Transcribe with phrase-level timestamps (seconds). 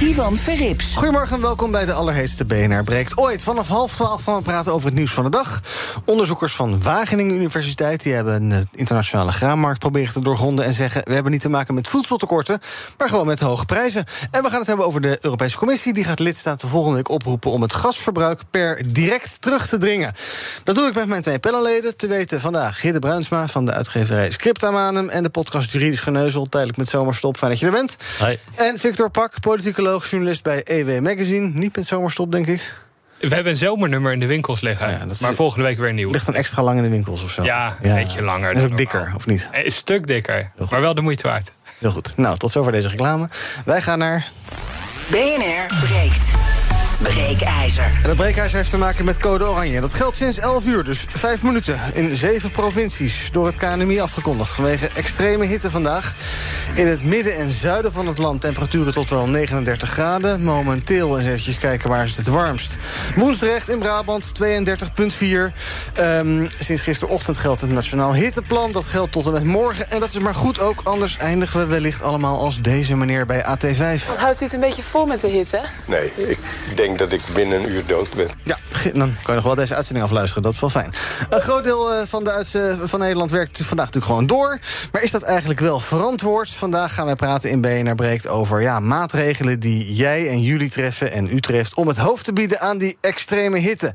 [0.00, 0.94] Ivan Verrips.
[0.94, 3.42] Goedemorgen en welkom bij de allerheetste BNR Breekt ooit.
[3.42, 5.60] Vanaf half twaalf gaan we praten over het nieuws van de dag.
[6.04, 8.02] Onderzoekers van Wageningen Universiteit...
[8.02, 10.64] die hebben een eh, internationale graanmarkt proberen te doorgronden...
[10.64, 12.60] en zeggen, we hebben niet te maken met voedseltekorten...
[12.98, 14.04] maar gewoon met hoge prijzen.
[14.30, 15.92] En we gaan het hebben over de Europese Commissie.
[15.92, 17.50] Die gaat lidstaten volgende week oproepen...
[17.50, 20.14] om het gasverbruik per direct terug te dringen.
[20.64, 21.96] Dat doe ik met mijn twee panelleden.
[21.96, 25.08] Te weten vandaag Hidde Bruinsma van de uitgeverij Scriptamanum...
[25.08, 27.36] en de podcast Juridisch Geneuzel, tijdelijk met zomerstop.
[27.36, 27.96] Fijn dat je er bent.
[28.18, 28.36] Hi.
[28.54, 29.40] En Victor Pak,
[29.84, 31.50] politicoloog, journalist bij EW Magazine.
[31.54, 32.82] Niet met zomerstop, denk ik.
[33.18, 34.90] We hebben een zomernummer in de winkels liggen.
[34.90, 36.10] Ja, dat is- maar volgende week weer een nieuw.
[36.10, 37.42] Ligt dan extra lang in de winkels of zo?
[37.42, 39.48] Ja, een beetje langer En is ook dikker, of niet?
[39.52, 41.52] Een stuk dikker, maar wel de moeite waard.
[41.78, 42.12] Heel goed.
[42.16, 43.28] Nou, tot zover deze reclame.
[43.64, 44.26] Wij gaan naar...
[45.10, 46.16] BNR breekt.
[47.02, 47.84] Breekijzer.
[47.84, 49.80] En dat breekijzer heeft te maken met code oranje.
[49.80, 51.80] Dat geldt sinds 11 uur, dus 5 minuten.
[51.94, 53.28] In zeven provincies.
[53.32, 54.54] Door het KNMI afgekondigd.
[54.54, 56.14] Vanwege extreme hitte vandaag.
[56.74, 60.42] In het midden en zuiden van het land temperaturen tot wel 39 graden.
[60.42, 62.76] Momenteel eens eventjes kijken waar is het het warmst.
[63.16, 65.52] Woensdrecht in Brabant 32,4.
[65.94, 68.72] Ehm, sinds gisterochtend geldt het Nationaal Hitteplan.
[68.72, 69.90] Dat geldt tot en met morgen.
[69.90, 70.80] En dat is maar goed ook.
[70.82, 74.16] Anders eindigen we wellicht allemaal als deze meneer bij AT5.
[74.16, 75.60] Houdt u het een beetje vol met de hitte?
[75.86, 76.38] Nee, ik
[76.74, 78.28] denk dat ik binnen een uur dood ben.
[78.42, 80.42] Ja, dan kan je nog wel deze uitzending afluisteren.
[80.42, 80.92] Dat is wel fijn.
[81.30, 84.58] Een groot deel eh, van, de uitze- van Nederland werkt vandaag natuurlijk gewoon door.
[84.92, 86.50] Maar is dat eigenlijk wel verantwoord?
[86.50, 91.12] Vandaag gaan wij praten in BNR Breekt over ja, maatregelen die jij en jullie treffen
[91.12, 91.74] en u treft...
[91.74, 93.94] om het hoofd te bieden aan die extreme hitte.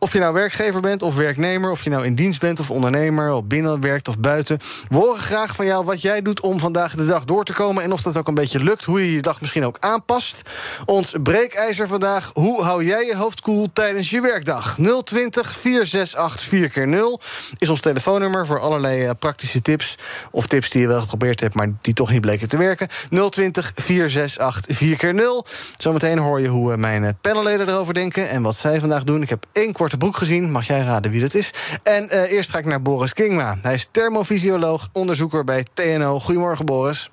[0.00, 3.32] Of je nou werkgever bent of werknemer, of je nou in dienst bent of ondernemer,
[3.32, 4.58] of binnen werkt of buiten.
[4.88, 7.82] We horen graag van jou wat jij doet om vandaag de dag door te komen.
[7.82, 10.42] En of dat ook een beetje lukt, hoe je je dag misschien ook aanpast.
[10.86, 12.30] Ons breekijzer vandaag.
[12.34, 14.76] Hoe hou jij je hoofd koel tijdens je werkdag?
[15.04, 17.20] 020 468 4 keer 0
[17.58, 19.98] is ons telefoonnummer voor allerlei eh, praktische tips.
[20.30, 22.88] Of tips die je wel geprobeerd hebt, maar die toch niet bleken te werken.
[23.30, 25.46] 020 468 4 keer 0
[25.78, 29.22] Zometeen hoor je hoe eh, mijn eh, panelleden erover denken en wat zij vandaag doen.
[29.22, 30.50] Ik heb één korte broek gezien.
[30.50, 31.50] Mag jij raden wie dat is?
[31.82, 33.56] En eh, eerst ga ik naar Boris Kingma.
[33.62, 36.20] Hij is thermofysioloog, onderzoeker bij TNO.
[36.20, 37.10] Goedemorgen, Boris.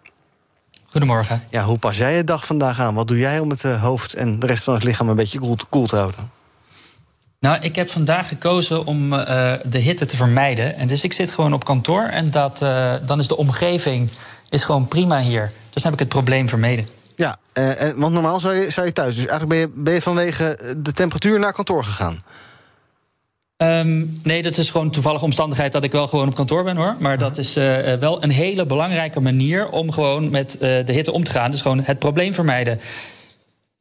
[0.86, 1.44] Goedemorgen.
[1.50, 2.96] Ja, hoe pas jij je dag vandaag aan?
[2.96, 5.40] Wat doe jij om het eh, hoofd en de rest van het lichaam een beetje
[5.40, 6.32] koel, koel te houden?
[7.40, 10.76] Nou, ik heb vandaag gekozen om eh, de hitte te vermijden.
[10.76, 12.58] En dus ik zit gewoon op kantoor en dat,
[13.06, 14.10] dan is de omgeving
[14.50, 15.52] is gewoon prima hier.
[15.70, 16.88] Dus dan heb ik het probleem vermeden.
[17.16, 19.16] Ja, eh, en- want normaal zou je, zou je thuis.
[19.16, 22.24] Dus eigenlijk ben je, ben je vanwege de temperatuur naar kantoor gegaan.
[23.58, 26.96] Ehm, nee, dat is gewoon toevallige omstandigheid dat ik wel gewoon op kantoor ben hoor.
[27.00, 30.94] Maar dat is eh, eh, wel een hele belangrijke manier om gewoon met eh, de
[30.94, 31.52] hitte om te gaan.
[31.52, 32.80] Dus gewoon het probleem vermijden.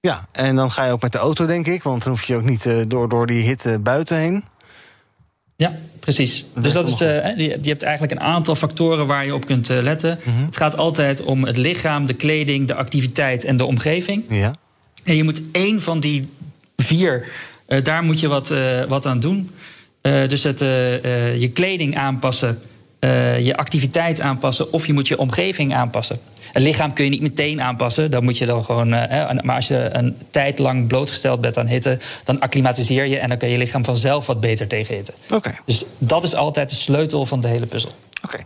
[0.01, 1.83] Ja, en dan ga je ook met de auto, denk ik.
[1.83, 4.45] Want dan hoef je ook niet door, door die hitte buiten heen.
[5.57, 6.45] Ja, precies.
[6.55, 10.19] Dus dat is, je, hebt eigenlijk een aantal factoren waar je op kunt letten.
[10.25, 14.25] Het gaat altijd om het lichaam, de kleding, de activiteit en de omgeving.
[14.29, 14.53] Ja.
[15.03, 16.29] En je moet één van die
[16.77, 17.29] vier,
[17.83, 18.53] daar moet je wat,
[18.89, 19.51] wat aan doen.
[20.05, 22.63] Eh, dus het, eh, eh, je kleding aanpassen,
[23.41, 26.19] je activiteit aanpassen of je moet je omgeving aanpassen.
[26.53, 28.93] Het lichaam kun je niet meteen aanpassen, dan moet je dan gewoon.
[28.93, 33.29] eh, maar als je een tijd lang blootgesteld bent aan hitte, dan acclimatiseer je en
[33.29, 35.13] dan kan je lichaam vanzelf wat beter tegen hitte.
[35.33, 35.51] Oké.
[35.67, 37.93] Dus dat is altijd de sleutel van de hele puzzel.
[38.25, 38.43] Oké,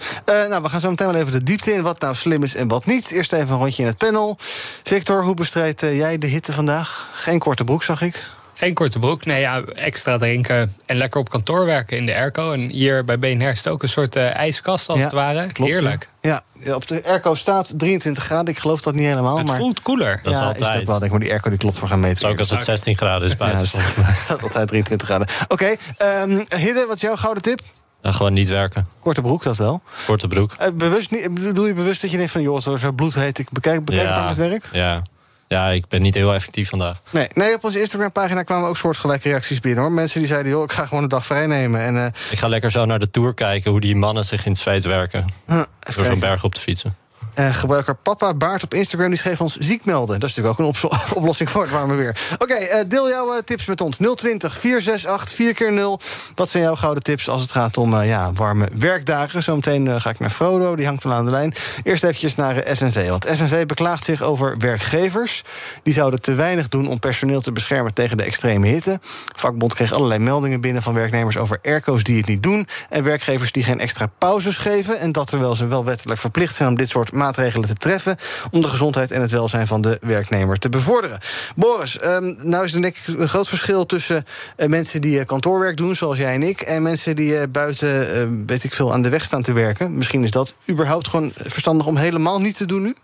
[0.49, 1.83] nou, we gaan zo meteen wel even de diepte in.
[1.83, 3.11] Wat nou slim is en wat niet.
[3.11, 4.37] Eerst even een rondje in het panel.
[4.83, 7.11] Victor, hoe bestrijdt jij de hitte vandaag?
[7.15, 8.27] Geen korte broek, zag ik.
[8.59, 12.53] Geen korte broek, nee ja, extra drinken en lekker op kantoor werken in de airco.
[12.53, 15.53] En hier bij BNR is het ook een soort eh, ijskast als Ja, het ware.
[15.53, 16.09] klopt, Heerlijk.
[16.21, 18.55] Ja, ja, op de airco staat 23 graden.
[18.55, 19.39] Ik geloof dat niet helemaal.
[19.39, 20.21] Het maar voelt koeler.
[20.23, 20.71] Dat is ja, altijd.
[20.71, 20.99] het ook wel.
[20.99, 22.29] Denk ik, maar die airco die klopt voor gaan meten.
[22.29, 23.61] Ook als het 16 graden is ja, buiten.
[23.81, 25.29] het staat altijd 23 graden.
[25.49, 27.61] Oké, ehm, Hidde, wat is jouw gouden tip?
[28.00, 28.88] Dan gewoon niet werken.
[29.00, 29.82] Korte broek, dat wel.
[30.06, 30.55] Korte broek.
[30.59, 32.43] Eh, bewust niet, bedoel je bewust dat je denkt van...
[32.43, 34.69] joh, zo, zo bloedheet, ik bekijk, bekijk het met werk?
[34.73, 35.03] Ja.
[35.49, 37.00] Ja, ik ben niet heel effectief vandaag.
[37.11, 39.83] Nee, nee, op onze Instagram-pagina kwamen ook soortgelijke reacties binnen.
[39.85, 39.93] hoor.
[39.93, 41.81] Mensen die zeiden, joh, ik ga gewoon een dag vrij nemen.
[41.81, 44.53] En, eh, Ik ga lekker zo naar de Tour kijken hoe die mannen zich in
[44.53, 45.25] het zweet werken.
[45.47, 45.62] huh,
[45.95, 46.97] Door zo'n berg op te fietsen.
[47.38, 50.20] Eh, gebruiker Papa Baart op Instagram die schreef ons ziek melden.
[50.20, 52.17] Dat is natuurlijk ook een oplo- oplossing voor het warme weer.
[52.38, 53.96] Oké, eh, deel jouw eh, tips met ons.
[53.96, 56.00] 020 468 4 keer 0
[56.35, 59.43] Wat zijn jouw gouden tips als het gaat om ja, warme werkdagen?
[59.43, 61.55] Zometeen ga ik naar Frodo, die hangt al aan de lijn.
[61.82, 63.08] Eerst eventjes naar FNV.
[63.08, 65.44] Want FNV beklaagt zich over werkgevers.
[65.82, 68.99] Die zouden te weinig doen om personeel te beschermen tegen de extreme hitte.
[69.37, 72.67] Vakbond kreeg allerlei meldingen binnen van werknemers over airco's die het niet doen.
[72.88, 74.99] En werkgevers die geen extra pauzes geven.
[74.99, 78.17] En dat terwijl ze wel wettelijk verplicht zijn om dit soort maatregelen te treffen.
[78.51, 81.19] om de gezondheid en het welzijn van de werknemer te bevorderen.
[81.57, 84.27] Boris, ehm, nou is er denk een groot verschil tussen
[84.57, 86.61] eh, mensen die eh, kantoorwerk doen, zoals jij en ik.
[86.61, 89.97] en mensen die eh, buiten, eh, weet ik veel, aan de weg staan te werken.
[89.97, 92.95] Misschien is dat überhaupt gewoon verstandig om helemaal niet te doen nu?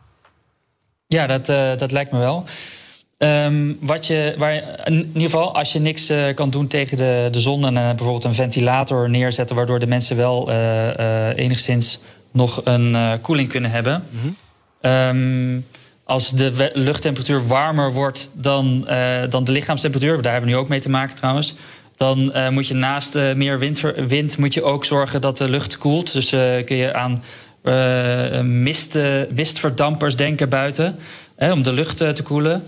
[1.06, 1.46] Ja, dat,
[1.78, 2.44] dat lijkt me wel.
[3.18, 4.54] Ehm, wat je, waar,
[4.84, 7.64] in ieder geval, als je niks kan doen tegen de, de zon...
[7.64, 9.56] en bijvoorbeeld een ventilator neerzetten...
[9.56, 10.50] waardoor de mensen wel
[11.36, 11.98] enigszins
[12.34, 14.04] nog een eh, koeling kunnen hebben...
[14.80, 15.60] Ehm,
[16.04, 20.22] als de luchttemperatuur warmer wordt dan, eh, dan de lichaamstemperatuur...
[20.22, 21.54] daar hebben we nu ook mee te maken trouwens...
[21.96, 25.78] dan eh, moet je naast meer wind, wind moet je ook zorgen dat de lucht
[25.78, 26.12] koelt.
[26.12, 26.30] Dus
[26.64, 27.22] kun je aan
[28.42, 28.98] mist,
[29.30, 30.96] mistverdampers denken buiten...
[31.36, 32.64] Hè, om de lucht te koelen.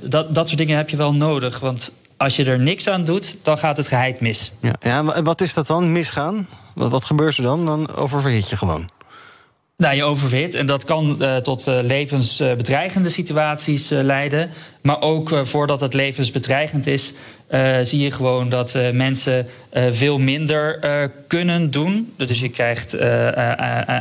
[0.00, 1.58] Dat, dat soort dingen heb je wel nodig.
[1.58, 4.52] Want als je er niks aan doet, dan gaat het geheid mis.
[4.60, 5.92] Ja, ja wat is dat dan?
[5.92, 6.48] Misgaan?
[6.74, 7.66] Wat, wat gebeurt er dan?
[7.66, 8.88] Dan oververhit je gewoon.
[9.76, 10.54] Nou, je oververhit.
[10.54, 14.50] En dat kan eh, tot eh, levensbedreigende situaties eh, leiden.
[14.82, 17.12] Maar ook voordat het levensbedreigend is,
[17.82, 19.46] zie je gewoon dat mensen
[19.90, 20.80] veel minder
[21.26, 22.12] kunnen doen.
[22.16, 22.98] Dus je krijgt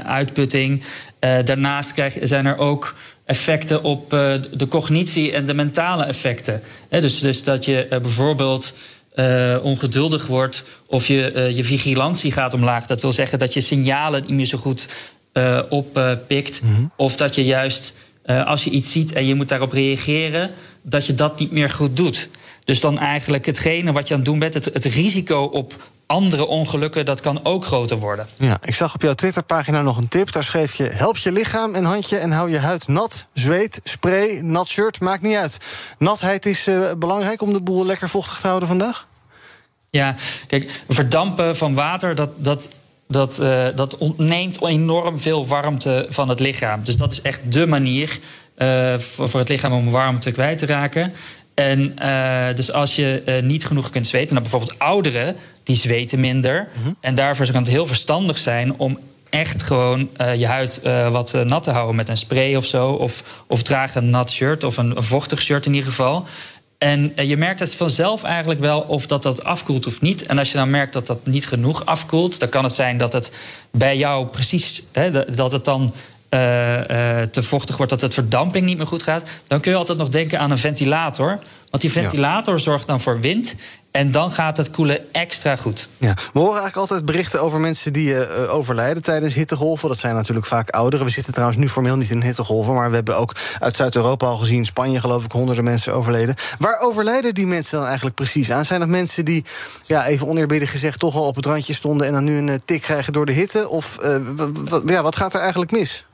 [0.06, 0.83] uitputting.
[1.19, 2.95] Daarnaast krijg, zijn er ook
[3.31, 6.62] effecten op eh, de cognitie en de mentale effecten.
[6.89, 8.74] Dus, dus dat je eh, bijvoorbeeld
[9.16, 12.86] eh, ongeduldig wordt of je, je vigilantie gaat omlaag.
[12.86, 14.88] Dat wil zeggen dat je signalen niet meer zo goed
[15.69, 16.62] oppikt.
[16.95, 17.94] Of dat je juist,
[18.25, 20.50] als je iets ziet en je moet daarop reageren,
[20.81, 22.30] dat je dat niet meer goed doet.
[22.66, 26.46] Dus dan eigenlijk hetgene wat je aan het doen bent, het, het risico op andere
[26.46, 28.28] ongelukken, dat kan ook groter worden.
[28.38, 30.31] Ja, ik zag op jouw Twitterpagina nog een tip.
[30.31, 33.25] Daar schreef je: help je lichaam en handje en hou je huid nat.
[33.34, 35.58] Zweet, spray, nat shirt, maakt niet uit.
[35.98, 39.08] Natheid is eh, belangrijk om de boel lekker vochtig te houden vandaag.
[39.90, 40.16] Ja,
[40.48, 42.69] kijk, verdampen van water, dat, dat,
[43.07, 46.84] dat, eh, dat ontneemt enorm veel warmte van het lichaam.
[46.84, 48.19] Dus dat is echt dé manier
[48.56, 51.14] eh, voor, voor het lichaam om warmte kwijt te raken.
[51.54, 51.96] En
[52.56, 56.68] dus als je niet genoeg kunt zweten, dan bijvoorbeeld ouderen, die zweten minder.
[57.00, 59.00] En daarvoor kan het heel verstandig zijn om
[59.30, 62.66] echt gewoon eh, je huid eh, wat eh, nat te houden met een spray of
[62.66, 62.90] zo.
[62.90, 66.25] Of, of draag een nat shirt of een, een vochtig shirt in ieder geval.
[66.78, 70.25] En je merkt het vanzelf eigenlijk wel of dat dat afkoelt of niet.
[70.25, 73.14] En als je dan merkt dat dat niet genoeg afkoelt, dan kan het zijn dat
[73.14, 73.31] het
[73.72, 75.94] bij jou precies, hè, dat- het dan
[77.31, 79.24] te vochtig wordt, dat de verdamping niet meer goed gaat.
[79.48, 81.40] Dan kun je altijd nog denken aan een ventilator.
[81.69, 83.56] Want die ventilator zorgt dan voor wind.
[83.92, 85.90] En dan gaat het koelen extra goed.
[85.98, 89.90] Ja, we horen eigenlijk altijd berichten over mensen die eh, eh, overlijden tijdens hittegolven.
[89.90, 91.06] Dat zijn natuurlijk vaak ouderen.
[91.06, 94.38] We zitten trouwens nu formeel niet in hittegolven, maar we hebben ook uit Zuid-Europa al
[94.38, 96.36] gezien, Spanje geloof ik, honderden mensen overleden.
[96.60, 98.66] Waar overlijden die mensen dan eigenlijk precies aan?
[98.66, 99.46] Zijn dat mensen die,
[99.86, 102.56] ja, even oneerbiedig gezegd, toch al op het randje stonden en dan nu een eh,
[102.66, 103.70] tik krijgen door de hitte?
[103.70, 103.98] Of
[104.86, 106.06] ja, wat gaat er eigenlijk mis?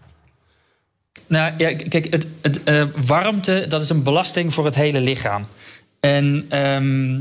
[1.28, 5.46] Nou ja, kijk, het, het, warmte dat is een belasting voor het hele lichaam.
[6.00, 7.20] En ehm, eh,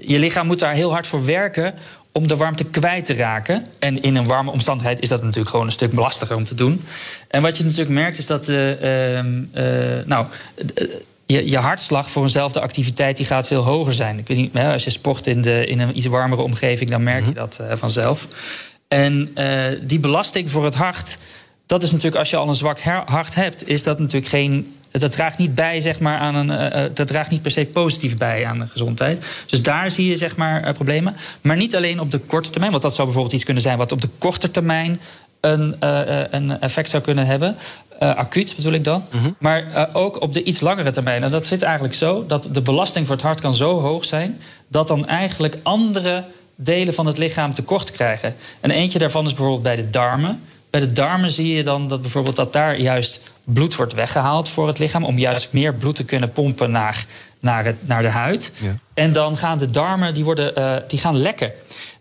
[0.00, 1.74] je lichaam moet daar heel hard voor werken
[2.12, 3.66] om de warmte kwijt te raken.
[3.78, 6.84] En in een warme omstandigheid is dat natuurlijk gewoon een stuk lastiger om te doen.
[7.28, 9.64] En wat je natuurlijk merkt is dat eh, ehm, eh,
[10.06, 10.26] nou,
[10.74, 10.84] eh,
[11.30, 14.18] je, je hartslag voor eenzelfde activiteit die gaat veel hoger zijn.
[14.18, 17.24] Ik weet niet, als je sport in, de, in een iets warmere omgeving, dan merk
[17.24, 18.26] je dat eh, vanzelf.
[18.88, 21.18] En eh, die belasting voor het hart,
[21.66, 24.74] dat is natuurlijk als je al een zwak hart hebt, is dat natuurlijk geen.
[24.90, 26.50] Dat draagt niet bij, zeg maar, aan een.
[26.50, 29.24] eh, eh, dat draagt niet per se positief bij aan de gezondheid.
[29.46, 31.16] Dus daar zie je, zeg maar, eh, problemen.
[31.40, 33.92] Maar niet alleen op de korte termijn, want dat zou bijvoorbeeld iets kunnen zijn wat
[33.92, 35.00] op de korte termijn
[35.40, 35.76] een,
[36.30, 37.56] een effect zou kunnen hebben.
[37.98, 39.04] Acuut bedoel ik dan.
[39.38, 41.22] Maar eh, ook op de iets langere termijn.
[41.22, 44.40] En dat zit eigenlijk zo dat de belasting voor het hart kan zo hoog zijn
[44.68, 48.34] dat dan eigenlijk andere delen van het lichaam tekort krijgen.
[48.60, 50.40] En eentje daarvan is bijvoorbeeld bij de darmen.
[50.70, 54.66] Bij de darmen zie je dan dat bijvoorbeeld dat daar juist bloed wordt weggehaald voor
[54.66, 57.06] het lichaam om juist meer bloed te kunnen pompen naar,
[57.40, 58.52] naar, het, naar de huid.
[58.60, 58.76] Ja.
[58.94, 61.52] En dan gaan de darmen die worden, eh, die gaan lekken.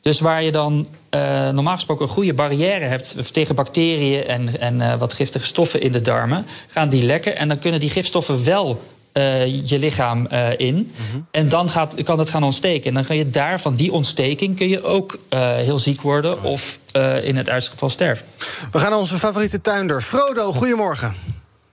[0.01, 4.81] Dus waar je dan eh, normaal gesproken een goede barrière hebt tegen bacteriën en, en
[4.81, 7.35] eh, wat giftige stoffen in de darmen, gaan die lekken.
[7.35, 8.81] En dan kunnen die gifstoffen wel
[9.19, 10.93] eh, je lichaam eh, in.
[11.31, 12.87] En dan gaat, kan het gaan ontsteken.
[12.87, 16.43] En dan kan je daar van die ontsteking kun je ook eh, heel ziek worden
[16.43, 18.25] of eh, in het uiterste geval sterven.
[18.71, 20.01] We gaan naar onze favoriete tuinder.
[20.01, 21.13] Frodo, goedemorgen.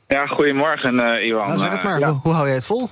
[0.08, 1.46] Ja, goedemorgen, eh Iwan.
[1.46, 1.98] Nou, zeg het maar.
[1.98, 2.08] Ja.
[2.08, 2.90] Hoe, hoe hou jij het vol?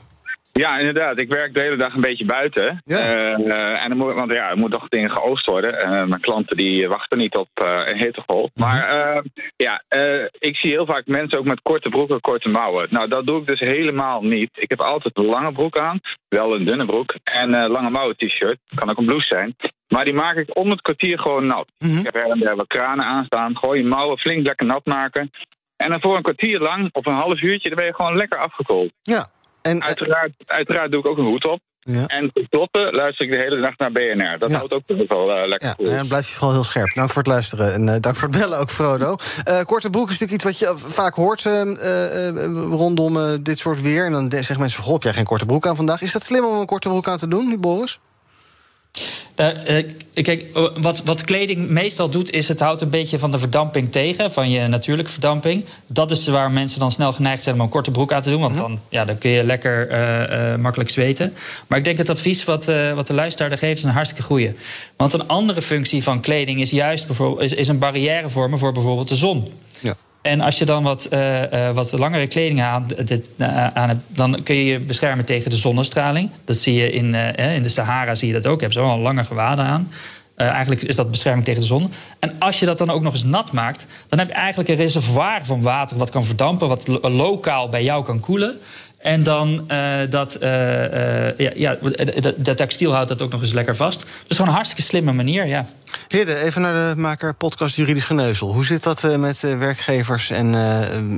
[0.61, 1.19] Ja, inderdaad.
[1.19, 2.83] Ik werk de hele dag een beetje buiten.
[2.85, 2.99] Ja.
[2.99, 5.81] Eh, eh, en dan moet, want ja, er moet toch dingen geoost worden.
[5.81, 8.51] Eh, mijn klanten die wachten niet op een hittegolf.
[8.55, 8.67] Mhm.
[8.67, 9.23] Maar
[9.57, 9.83] ja,
[10.39, 12.87] ik zie heel vaak mensen ook met korte broeken, korte mouwen.
[12.91, 14.51] Nou, dat doe ik dus helemaal niet.
[14.55, 17.15] Ik heb altijd een lange broek aan, wel een dunne broek.
[17.23, 19.57] En een lange mouwen t-shirt, kan ook een blouse zijn.
[19.89, 21.67] Maar die maak ik om het kwartier gewoon nat.
[21.79, 21.99] Mhm.
[21.99, 23.57] Ik heb en der wat kranen aanstaan.
[23.57, 25.31] Gewoon je mouwen flink lekker nat maken.
[25.77, 28.39] En dan voor een kwartier lang, of een half uurtje, dan ben je gewoon lekker
[28.39, 28.93] afgekoeld.
[29.03, 29.27] Ja.
[29.65, 31.61] En, Uiteraard, uiteraard doe ik ook een hoed op.
[31.81, 32.07] Ja.
[32.07, 34.39] En tenslotte luister ik de hele dag naar BNR.
[34.39, 34.57] Dat Ja.
[34.57, 35.91] houdt ook wel eh, lekker ja, cool.
[35.91, 36.95] en blijf je vooral heel scherp.
[36.95, 39.17] Dank voor het luisteren en eh, dank voor het bellen ook, Frodo.
[39.45, 41.43] Eh, korte broek is natuurlijk iets wat je vaak hoort
[42.71, 44.05] rondom dit soort weer.
[44.07, 46.03] En dan zeggen mensen goh, heb jij geen korte broek aan vandaag?
[46.03, 47.99] Is dat slim om een korte broek aan te doen, nu, Boris?
[49.35, 53.31] Eh, eh, kijk, eh, wat, wat kleding meestal doet, is het houdt een beetje van
[53.31, 55.65] de verdamping tegen, van je natuurlijke verdamping.
[55.87, 58.41] Dat is waar mensen dan snel geneigd zijn om een korte broek aan te doen,
[58.41, 59.89] want dan, ja, dan kun je lekker
[60.59, 61.35] makkelijk zweten.
[61.67, 64.55] Maar ik denk het advies wat, wat de luisteraar geeft, is een hartstikke goede.
[64.97, 68.73] Want een andere functie van kleding is juist bijvoorbeeld, is, is een barrière vormen voor
[68.73, 69.53] bijvoorbeeld de zon.
[70.25, 72.87] En als je dan wat, eh, eh, wat langere kleding aan,
[73.37, 76.31] eh, aan hebt, dan kun je je beschermen tegen de zonnestraling.
[76.45, 77.15] Dat zie je in,
[77.55, 78.61] in de Sahara, zie je dat ook.
[78.61, 79.91] Hebben ze allemaal lange gewaden aan.
[80.37, 81.93] Eigenlijk is dat bescherming tegen de zon.
[82.19, 84.77] En als je dat dan ook nog eens nat maakt, dan heb je eigenlijk een
[84.77, 88.59] reservoir van water wat kan verdampen, wat lo- lokaal bij jou kan koelen.
[89.05, 91.77] En dan eh, dat, eh, eh, ja, ja,
[92.37, 94.01] dat, textiel houdt dat ook nog eens lekker vast.
[94.01, 95.67] Dus gewoon een hartstikke slimme manier, ja.
[96.09, 98.53] Hidde, even naar de maker podcast Juridisch Geneuzel.
[98.53, 100.49] Hoe zit dat met werkgevers en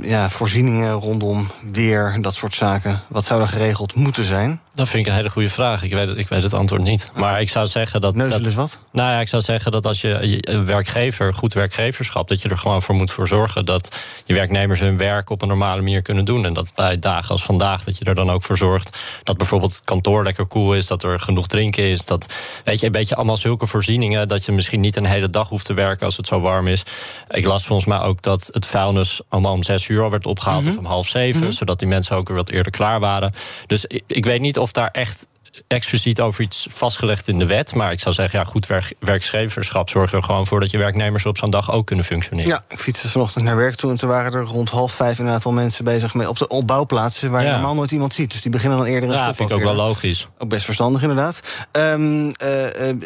[0.02, 3.02] ja, voorzieningen rondom weer, dat soort zaken?
[3.08, 4.60] Wat zou er geregeld moeten zijn?
[4.76, 5.82] Dat vind ik een hele goede vraag.
[5.82, 7.10] Ik weet, het- ik weet het antwoord niet.
[7.14, 8.14] Maar ik zou zeggen dat.
[8.14, 8.78] Neuzel dat is wat?
[8.92, 12.48] Nou ja, ik zou zeggen dat als je je een werkgever, goed werkgeverschap, dat je
[12.48, 16.02] er gewoon voor moet voor zorgen dat je werknemers hun werk op een normale manier
[16.02, 16.44] kunnen doen.
[16.44, 19.72] En dat bij dagen als vandaag, dat je er dan ook voor zorgt dat bijvoorbeeld
[19.74, 22.04] het kantoor lekker koel is, dat er genoeg drinken is.
[22.04, 22.32] Dat
[22.64, 25.64] weet je, een beetje allemaal zulke voorzieningen dat je misschien niet een hele dag hoeft
[25.66, 26.82] te werken als het zo warm is.
[27.30, 30.68] Ik las volgens mij ook dat het vuilnis allemaal om zes uur al werd opgehaald
[30.68, 33.32] of om half zeven, zodat die mensen ook weer wat eerder klaar waren.
[33.66, 35.26] Dus ik, ik weet niet of daar echt
[35.66, 37.74] expliciet over iets vastgelegd in de wet.
[37.74, 41.26] Maar ik zou zeggen, ja, goed werk, werkgeverschap zorgt er gewoon voor dat je werknemers
[41.26, 42.50] op zo'n dag ook kunnen functioneren.
[42.50, 45.28] Ja, ik fietste vanochtend naar werk toe en toen waren er rond half vijf een
[45.28, 47.52] aantal mensen bezig met op de opbouwplaatsen waar je Ja.
[47.54, 48.30] normaal nooit iemand ziet.
[48.30, 50.28] Dus die beginnen dan eerder een Ja, stop vind ik ook wel logisch.
[50.38, 51.40] Ook best verstandig, inderdaad.
[51.72, 52.96] Ehm, eh, eh,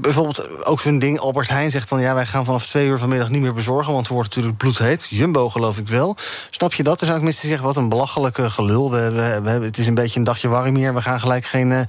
[0.00, 2.00] bijvoorbeeld ook zo'n ding, Albert Heijn zegt dan...
[2.00, 3.92] ja, wij gaan vanaf twee uur vanmiddag niet meer bezorgen...
[3.92, 5.06] want het wordt natuurlijk bloedheet.
[5.10, 6.16] Jumbo geloof ik wel.
[6.50, 7.00] Snap je dat?
[7.00, 8.90] Er zijn ook mensen die zeggen, wat een belachelijke gelul.
[8.90, 10.94] We, we, het is een beetje een dagje warm hier...
[10.94, 11.80] we gaan gelijk geen eh,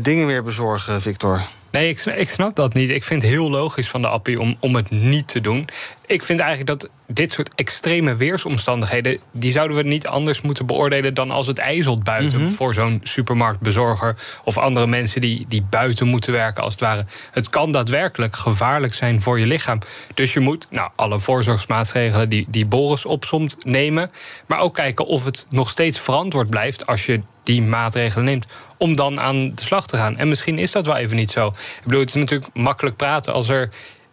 [0.00, 1.42] dingen meer bezorgen, Victor.
[1.70, 2.90] Nee, ik, ik snap dat niet.
[2.90, 5.68] Ik vind het heel logisch van de appie om, om het niet te doen.
[6.08, 9.18] Ik vind eigenlijk dat dit soort extreme weersomstandigheden...
[9.32, 11.14] die zouden we niet anders moeten beoordelen...
[11.14, 14.16] dan als het ijzelt buiten voor zo'n supermarktbezorger...
[14.44, 17.04] of andere mensen die, die buiten moeten werken, als het ware.
[17.30, 19.78] Het kan daadwerkelijk gevaarlijk zijn voor je lichaam.
[20.14, 24.10] Dus je moet nou, alle voorzorgsmaatregelen die, die Boris opsomt nemen...
[24.46, 26.86] maar ook kijken of het nog steeds verantwoord blijft...
[26.86, 28.46] als je die maatregelen neemt
[28.76, 30.16] om dan aan de slag te gaan.
[30.16, 31.46] En misschien is dat wel even niet zo.
[31.48, 33.70] Ik bedoel, het is natuurlijk makkelijk praten als er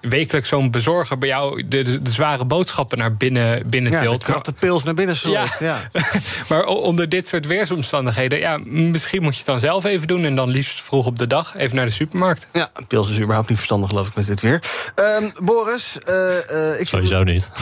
[0.09, 4.05] wekelijks zo'n bezorger bij jou de, de, de zware boodschappen naar binnen, binnen Ja, de
[4.07, 4.24] tilt.
[4.24, 5.59] kratte pils naar binnen sleurt.
[5.59, 5.77] Ja.
[6.50, 10.35] maar onder dit soort weersomstandigheden, ja, misschien moet je het dan zelf even doen en
[10.35, 12.47] dan liefst vroeg op de dag even naar de supermarkt.
[12.53, 14.62] Ja, pils is überhaupt niet verstandig, geloof ik, met dit weer.
[14.95, 17.47] Ehm, Boris, eh, eh, ik Sowieso niet.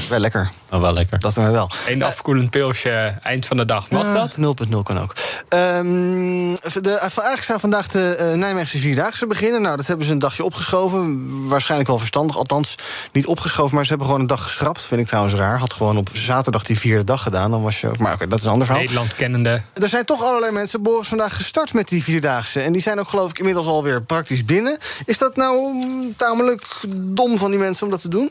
[0.08, 0.50] Wel lekker.
[0.70, 1.20] Maar wel lekker.
[1.20, 1.70] Dat maar wel.
[1.86, 3.90] Een afkoelend pilsje eind van de dag.
[3.90, 4.36] Mag Ja, dat?
[4.68, 5.14] 0.0 kan ook.
[5.48, 9.62] Ehm, de, eigenlijk zou vandaag de eh, Nijmeegse Vierdaagse beginnen.
[9.62, 11.48] Nou, dat hebben ze een dagje opgeschoven.
[11.48, 12.36] Waarschijnlijk wel verstandig.
[12.36, 12.74] Althans,
[13.12, 14.82] niet opgeschoven, maar ze hebben gewoon een dag geschrapt.
[14.82, 15.58] Vind ik trouwens raar.
[15.58, 17.50] Had gewoon op zaterdag die vierde dag gedaan.
[17.50, 17.98] Dan was je ook...
[17.98, 18.84] Maar oké, dat is een ander verhaal.
[18.84, 19.62] Nederland kennende.
[19.74, 22.60] Er zijn toch allerlei mensen, Boris, vandaag gestart met die Vierdaagse.
[22.60, 24.78] En die zijn ook, geloof ik, inmiddels alweer praktisch binnen.
[25.04, 25.74] Is dat nou
[26.16, 28.30] tamelijk dom van die mensen om dat te doen?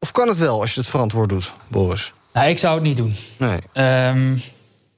[0.00, 2.12] Of kan het wel als je het verantwoord doet, Boris?
[2.32, 3.16] Nou, ik zou het niet doen.
[3.36, 3.58] Nee.
[3.72, 4.36] Ehm,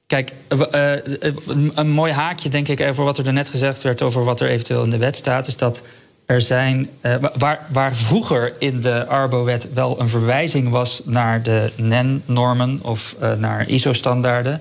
[0.06, 1.04] kijk, eh, eh,
[1.46, 4.40] een, een mooi haakje, denk ik, eh, voor wat er net gezegd werd over wat
[4.40, 5.82] er eventueel in de wet staat, is dat
[6.26, 6.88] er zijn.
[7.00, 13.14] eh, waar, waar vroeger in de Arbo-wet wel een verwijzing was naar de NEN-normen of
[13.20, 14.60] eh, naar ISO-standaarden,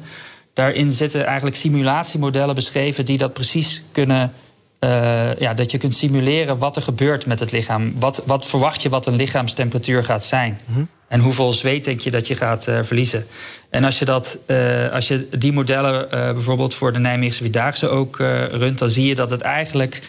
[0.53, 4.33] daarin zitten eigenlijk simulatiemodellen beschreven die dat precies kunnen.
[4.79, 7.93] Eh, ja, dat je kunt simuleren wat er gebeurt met het lichaam.
[7.99, 10.59] Wat, wat verwacht je wat een lichaamstemperatuur gaat zijn?
[11.07, 13.25] En hoeveel zweet denk je dat je gaat uh, verliezen?
[13.69, 18.17] En als je, dat, uh, als je die modellen bijvoorbeeld voor de Nijmeegse Vierdaagse ook
[18.51, 18.77] runt...
[18.77, 20.01] dan zie je dat het eigenlijk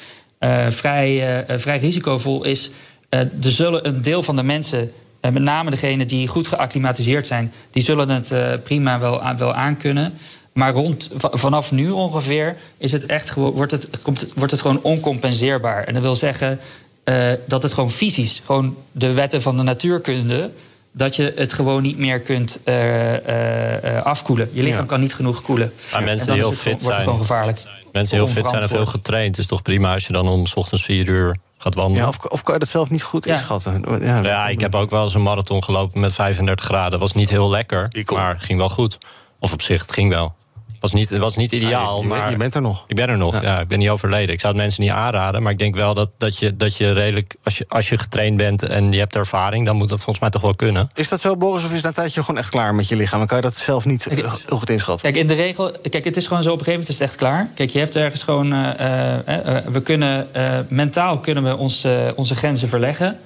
[0.69, 2.71] vrij, vrij risicovol is.
[3.09, 7.53] er zullen een deel van de mensen, met name degenen die goed geacclimatiseerd zijn...
[7.71, 10.19] die zullen het prima wel, wel aankunnen...
[10.53, 14.83] Maar rond, vanaf nu ongeveer is het echt, wordt, het, komt het, wordt het gewoon
[14.83, 15.85] oncompenseerbaar.
[15.85, 16.61] En dat wil zeggen
[17.05, 20.51] uh, dat het gewoon fysisch, gewoon de wetten van de natuurkunde
[20.93, 24.49] dat je het gewoon niet meer kunt uh, uh, afkoelen.
[24.53, 25.73] Je lichaam kan niet genoeg koelen.
[25.93, 27.63] Maar mensen die heel fit zijn, gewoon gevaarlijk.
[27.93, 29.27] Mensen heel fit zijn en veel getraind.
[29.27, 32.03] Het is toch prima als je dan om s ochtends vier uur gaat wandelen.
[32.03, 34.01] Ja, of, of kan je dat zelf niet goed inschatten?
[34.01, 34.23] Ja.
[34.23, 36.91] ja, ik heb ook wel eens een marathon gelopen met 35 graden.
[36.91, 38.99] Dat was niet heel lekker, maar ging wel goed.
[39.39, 40.35] Of op zich, het ging wel
[40.81, 41.97] was niet, het was niet ideaal.
[41.97, 42.85] Ah, je, maar je bent er nog.
[42.87, 43.61] Ik ben er nog, ja.
[43.61, 44.35] Ik ben niet overleden.
[44.35, 45.43] Ik zou het mensen niet aanraden.
[45.43, 47.37] Maar ik denk wel dat, dat, je, dat je redelijk...
[47.45, 49.67] Als je, als je getraind bent en je hebt ervaring...
[49.67, 50.91] dan moet dat volgens mij toch wel kunnen.
[50.95, 51.65] Is dat zo, Boris?
[51.65, 53.21] Of is na een tijdje gewoon echt klaar met je lichaam?
[53.21, 55.13] En kan je dat zelf niet kijk, heel goed inschatten?
[55.13, 55.73] Kijk, in de regel...
[55.91, 57.49] Kijk, het is gewoon zo op een gegeven moment is het echt klaar.
[57.55, 58.53] Kijk, je hebt ergens gewoon...
[58.53, 60.29] Uh, uh, we kunnen...
[60.69, 63.19] mentaal kunnen we ons, onze grenzen verleggen.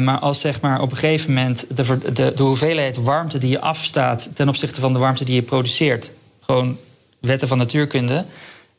[0.00, 3.60] maar als zeg maar op een gegeven moment de, de, de hoeveelheid warmte die je
[3.60, 6.10] afstaat ten opzichte van de warmte die je produceert,
[6.46, 6.76] gewoon
[7.20, 8.24] wetten van natuurkunde.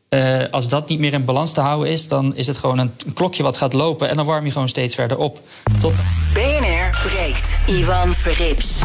[0.09, 2.91] Uh, als dat niet meer in balans te houden is, dan is het gewoon een,
[3.05, 5.39] een, klokje wat gaat lopen en dan warm je gewoon steeds verder op.
[5.81, 5.93] Tot...
[6.33, 7.57] BNR breekt.
[7.65, 8.81] Ivan Verrips.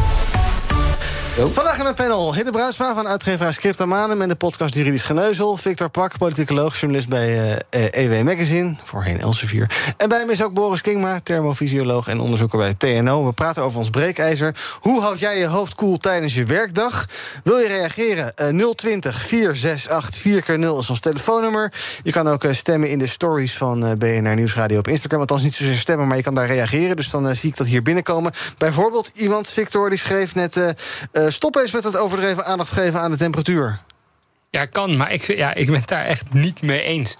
[1.35, 4.21] Vandaag in mijn panel Hidde Bruisma van uitgeverij Scriptamanum...
[4.21, 5.57] en de podcast Juridisch Geneuzel.
[5.57, 9.93] Victor Pak, politicoloog, journalist bij uh, eh, EW Magazine, voorheen Elsevier.
[9.97, 13.25] En bij me is ook Boris Kingma, thermofysioloog en onderzoeker bij TNO.
[13.25, 14.55] We praten over ons breekijzer.
[14.79, 17.05] Hoe houd jij je hoofd koel tijdens je werkdag?
[17.43, 18.33] Wil je reageren?
[18.53, 21.73] Uh, 020 468 4 keer 0 is ons telefoonnummer.
[22.03, 25.19] Je kan ook uh, stemmen in de stories van uh, BNR Nieuwsradio op Instagram.
[25.19, 26.95] Althans niet zozeer stemmen, maar je kan daar reageren.
[26.95, 28.31] Dus dan zie ik dat hier binnenkomen.
[28.57, 30.73] Bijvoorbeeld iemand, Victor, die schreef net...
[31.21, 33.79] Uh, stop eens met het overdreven aandacht geven aan de temperatuur.
[34.49, 37.15] Ja, kan, maar ik, ja, ik ben het daar echt niet mee eens.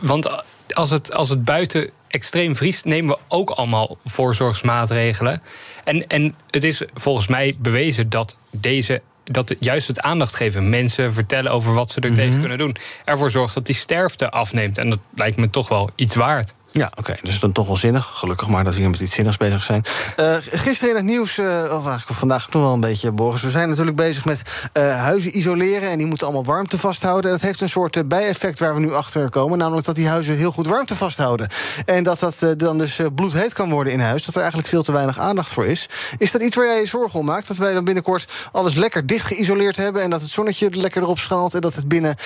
[0.00, 0.28] Want
[0.68, 5.42] als het, als het buiten extreem vriest, nemen we ook allemaal voorzorgsmaatregelen.
[5.84, 11.12] En, en het is volgens mij bewezen dat deze dat juist het aandacht geven, mensen
[11.12, 12.40] vertellen over wat ze er tegen mhm.
[12.40, 14.78] kunnen doen, ervoor zorgt dat die sterfte afneemt.
[14.78, 16.54] En dat lijkt me toch wel iets waard.
[16.72, 17.14] Ja, oké.
[17.22, 18.10] Dus dan toch wel zinnig.
[18.14, 19.84] Gelukkig maar dat we hier met iets zinnigs bezig zijn.
[20.20, 23.42] Uh, gisteren in het nieuws, uh, of eigenlijk vandaag nog wel een beetje, Boris.
[23.42, 25.90] We zijn natuurlijk bezig met uh, huizen isoleren.
[25.90, 27.30] En die moeten allemaal warmte vasthouden.
[27.30, 29.58] En dat heeft een soort bijeffect waar we nu achter komen.
[29.58, 31.48] Namelijk dat die huizen heel goed warmte vasthouden.
[31.84, 34.24] En dat dat dan dus bloedheet kan worden in huis.
[34.24, 35.88] Dat er eigenlijk veel te weinig aandacht voor is.
[36.18, 37.48] Is dat iets waar jij je zorgen om maakt?
[37.48, 40.02] Dat wij dan binnenkort alles lekker dicht geïsoleerd hebben.
[40.02, 41.54] En dat het zonnetje lekker erop schaalt.
[41.54, 42.16] En dat het binnen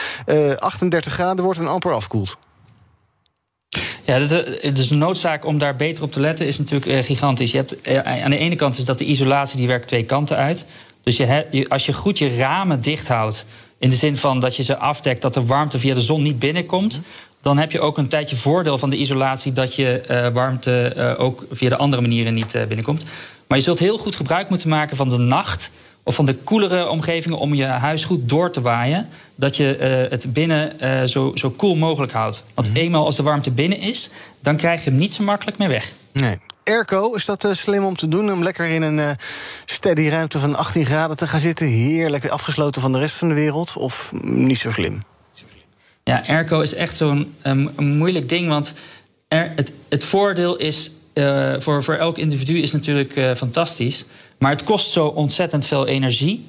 [0.59, 2.37] 38 graden wordt en amper afkoelt?
[4.07, 4.19] Ja,
[4.73, 7.51] dus de noodzaak om daar beter op te letten is natuurlijk eh, gigantisch.
[7.51, 10.37] Je hebt, eh, aan de ene kant is dat de isolatie die werkt twee kanten
[10.37, 10.67] uit.
[11.03, 13.45] Dus je, als je goed je ramen dicht houdt,
[13.79, 16.39] in de zin van dat je ze afdekt, dat de warmte via de zon niet
[16.39, 17.01] binnenkomt,
[17.43, 21.21] dan heb je ook een tijdje voordeel van de isolatie dat je uh, warmte uh,
[21.21, 23.05] ook via de andere manieren niet uh, binnenkomt.
[23.49, 25.71] Maar je zult heel goed gebruik moeten maken van de nacht
[26.03, 29.09] of van de koelere omgevingen om je huis goed door te waaien.
[29.39, 32.45] Dat je uh, het binnen uh, zo, zo koel mogelijk houdt.
[32.55, 35.59] Want mm eenmaal als de warmte binnen is, dan krijg je hem niet zo makkelijk
[35.59, 35.93] meer weg.
[36.13, 36.39] Nee.
[36.65, 38.33] Airco, is dat uh, slim om te doen?
[38.33, 39.17] Om lekker in een
[39.65, 41.67] steady ruimte van 18 graden te gaan zitten?
[41.67, 43.77] Heerlijk afgesloten van de rest van de wereld?
[43.77, 45.03] Of niet zo slim?
[46.03, 48.49] Ja, airco is echt zo'n um, moeilijk ding.
[48.49, 48.73] Want
[49.29, 50.93] er, het, het voordeel is
[51.59, 54.05] voor, voor elk individu is natuurlijk fantastisch.
[54.39, 56.47] Maar het kost zo ontzettend veel energie.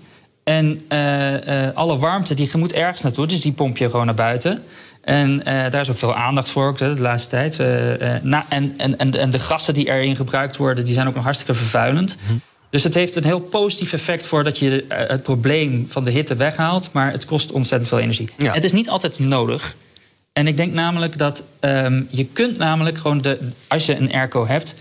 [0.47, 4.63] En uh, alle warmte die moet ergens naartoe, dus die pomp je gewoon naar buiten.
[5.01, 7.57] En daar is ook veel aandacht voor ook de, laatste tijd.
[8.23, 11.23] Na, en, en, en, en de gassen die erin gebruikt worden, die zijn ook nog
[11.23, 12.15] hartstikke vervuilend.
[12.23, 12.37] Mhm.
[12.69, 16.35] Dus het heeft een heel positief effect voor dat je het probleem van de hitte
[16.35, 16.89] weghaalt.
[16.91, 18.29] Maar het kost ontzettend veel energie.
[18.37, 19.75] Het is niet altijd nodig.
[20.33, 24.47] En ik denk namelijk dat um, je kunt namelijk gewoon de, als je een airco
[24.47, 24.75] hebt,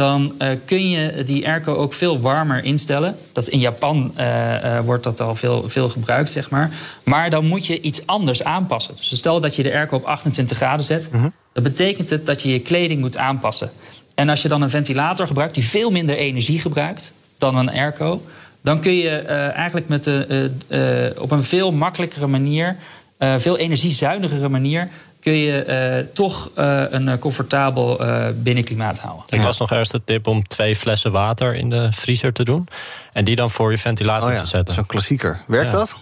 [0.00, 3.16] dan uh, kun je die airco ook veel warmer instellen.
[3.32, 6.70] Dat in Japan uh, uh, wordt dat al veel, veel gebruikt, zeg maar.
[7.04, 8.94] Maar dan moet je iets anders aanpassen.
[8.96, 11.24] Dus stel dat je de airco op 28 graden zet, -huh.
[11.52, 13.70] dan betekent het dat je je kleding moet aanpassen.
[14.14, 18.22] En als je dan een ventilator gebruikt die veel minder energie gebruikt dan een airco,
[18.60, 19.10] dan kun je
[19.54, 22.76] eigenlijk met de, op een veel makkelijkere manier
[23.18, 24.88] veel energiezuinigere manier
[25.20, 28.00] kun je uh, toch uh, een comfortabel
[28.34, 29.24] binnenklimaat houden.
[29.28, 32.68] Ik was nog eerst de tip om twee flessen water in de vriezer te doen.
[33.12, 34.74] En die dan voor je ventilator oh ja, te zetten.
[34.74, 35.40] Zo'n klassieker.
[35.46, 35.78] Werkt ja.
[35.78, 35.96] dat?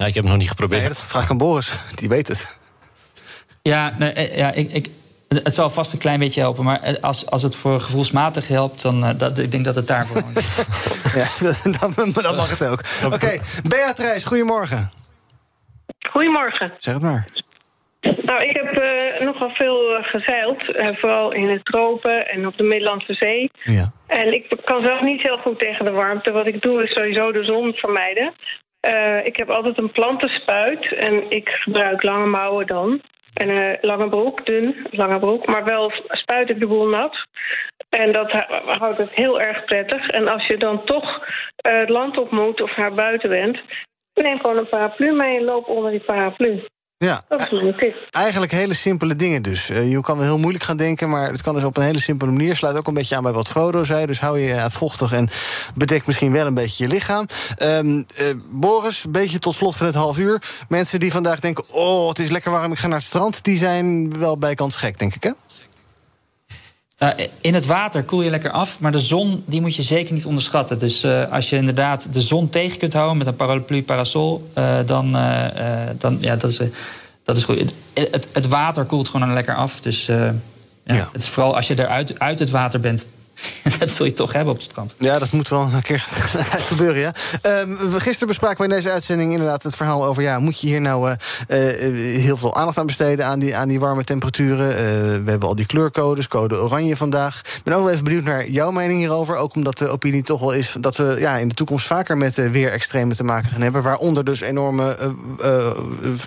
[0.00, 0.80] Ja, ik heb het nog niet geprobeerd.
[0.80, 1.72] Nee, dat vraag aan Boris.
[1.94, 2.58] Die weet het.
[3.62, 4.90] Ja, nee, ja ik, ik,
[5.28, 8.82] Het zal vast een klein beetje helpen, maar eh, als, als het voor gevoelsmatig helpt,
[8.82, 10.46] dan uh, dat, ik denk dat het daarvoor is.
[11.14, 12.82] ja, dan, dan mag het ook.
[13.04, 13.40] Oké, okay.
[13.68, 14.90] Beatrice, goedemorgen.
[16.10, 16.72] Goedemorgen.
[16.78, 17.26] Zeg het maar.
[18.00, 20.62] Nou, ik heb uh, nogal veel gezeild,
[21.00, 23.50] vooral in het tropen en op de Middellandse Zee.
[23.62, 23.92] Ja.
[24.06, 26.30] En ik kan zelf niet heel goed tegen de warmte.
[26.30, 28.32] Wat ik doe is sowieso de zon vermijden.
[29.24, 33.00] ik heb altijd een plantenspuit en ik gebruik lange mouwen dan.
[33.34, 35.46] En een lange broek, dun, lange broek.
[35.46, 37.26] Maar wel spuit ik de boel nat.
[37.88, 38.30] En dat
[38.66, 40.08] houdt het heel erg prettig.
[40.08, 43.58] En als je dan toch het land op moet of naar buiten bent...
[44.14, 46.62] neem gewoon een paraplu mee en loop onder die paraplu.
[47.04, 47.94] Ja, dat is mijn tip.
[48.10, 49.70] Eigenlijk hele simpele dingen dus.
[49.70, 52.00] Uh, je kan wel heel moeilijk gaan denken, maar het kan dus op een hele
[52.00, 52.56] simpele manier.
[52.56, 54.06] Sluit ook een beetje aan bij wat Frodo zei.
[54.06, 55.28] Dus hou je het vochtig en
[55.74, 57.26] bedek misschien wel een beetje je lichaam.
[57.62, 58.04] Um, uh,
[58.50, 60.42] Boris, een beetje tot slot van het half uur.
[60.68, 63.44] Mensen die vandaag denken, oh, het is lekker warm, ik ga naar het strand...
[63.44, 65.30] die zijn wel bijkans gek, denk ik, hè?
[67.02, 67.10] Uh,
[67.40, 70.24] in het water koel je lekker af, maar de zon die moet je zeker niet
[70.24, 70.78] onderschatten.
[70.78, 74.78] Dus uh, als je inderdaad de zon tegen kunt houden met een paraplu, parasol, uh,
[74.86, 75.16] dan,
[75.98, 76.60] dan ja, dat is,
[77.24, 77.58] dat is goed.
[77.58, 77.72] Het,
[78.10, 79.80] het, het, water koelt gewoon lekker af.
[79.80, 80.34] Dus ja,
[80.84, 81.08] ja.
[81.12, 83.06] Het is vooral als je eruit uit het water bent,
[83.78, 84.94] dat zul je toch hebben op het strand.
[84.98, 86.04] Ja, dat moet wel een keer
[86.72, 87.14] gebeuren, ja.
[87.60, 90.22] Um, gisteren bespraken we in deze uitzending inderdaad het verhaal over...
[90.22, 91.16] ja, moet je hier nou uh,
[91.48, 94.70] uh, heel veel aandacht aan besteden aan die, aan die warme temperaturen?
[94.70, 94.76] Uh,
[95.24, 97.40] we hebben al die kleurcodes, code oranje vandaag.
[97.40, 99.36] Ik ben ook wel even benieuwd naar jouw mening hierover.
[99.36, 102.50] Ook omdat de opinie toch wel is dat we ja, in de toekomst vaker met
[102.50, 103.82] weerextremen te maken gaan hebben.
[103.82, 104.96] Waaronder dus enorme,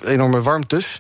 [0.06, 0.99] enorme warmtes.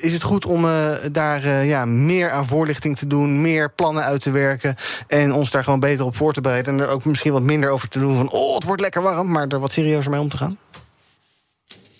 [0.00, 0.66] is het goed om
[1.12, 4.74] daar ja, meer aan voorlichting te doen, meer plannen uit te werken...
[5.08, 6.72] En ons daar gewoon beter op voor te bereiden.
[6.72, 8.30] En er ook misschien wat minder over te doen van...
[8.30, 10.58] oh, het wordt lekker warm, maar er wat serieuzer mee om te gaan.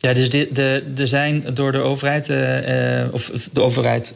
[0.00, 0.28] Ja, dus
[0.96, 2.28] er zijn door de overheid...
[2.28, 4.14] Uh, of de overheid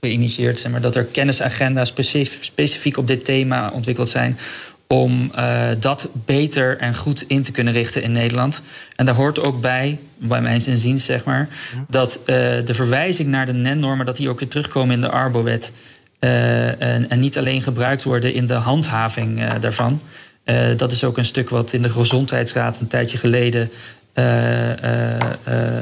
[0.00, 4.38] geïnitieerd, zeg maar, dat er kennisagenda's specifiek, specifiek op dit thema ontwikkeld zijn
[4.86, 8.62] om uh, dat beter en goed in te kunnen richten in Nederland.
[8.96, 11.48] En daar hoort ook bij, bij mijn zin zeg maar,
[11.88, 12.26] dat uh,
[12.64, 14.06] de verwijzing naar de NEN-normen...
[14.06, 15.72] dat die ook weer terugkomen in de Arbo-wet...
[16.24, 20.00] Uh, en, en, niet alleen gebruikt worden in de handhaving uh, daarvan.
[20.44, 23.70] Uh, dat is ook een stuk wat in de Gezondheidsraad een tijdje geleden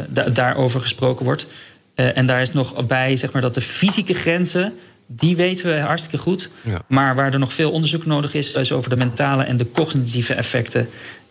[0.09, 1.47] da daarover gesproken wordt.
[1.95, 4.73] en daar is nog bij zeg maar, dat de fysieke grenzen,
[5.07, 6.49] die weten we hartstikke goed.
[6.61, 6.83] Ja.
[6.87, 10.35] Maar waar er nog veel onderzoek nodig is, is over de mentale en de cognitieve
[10.35, 10.89] effecten.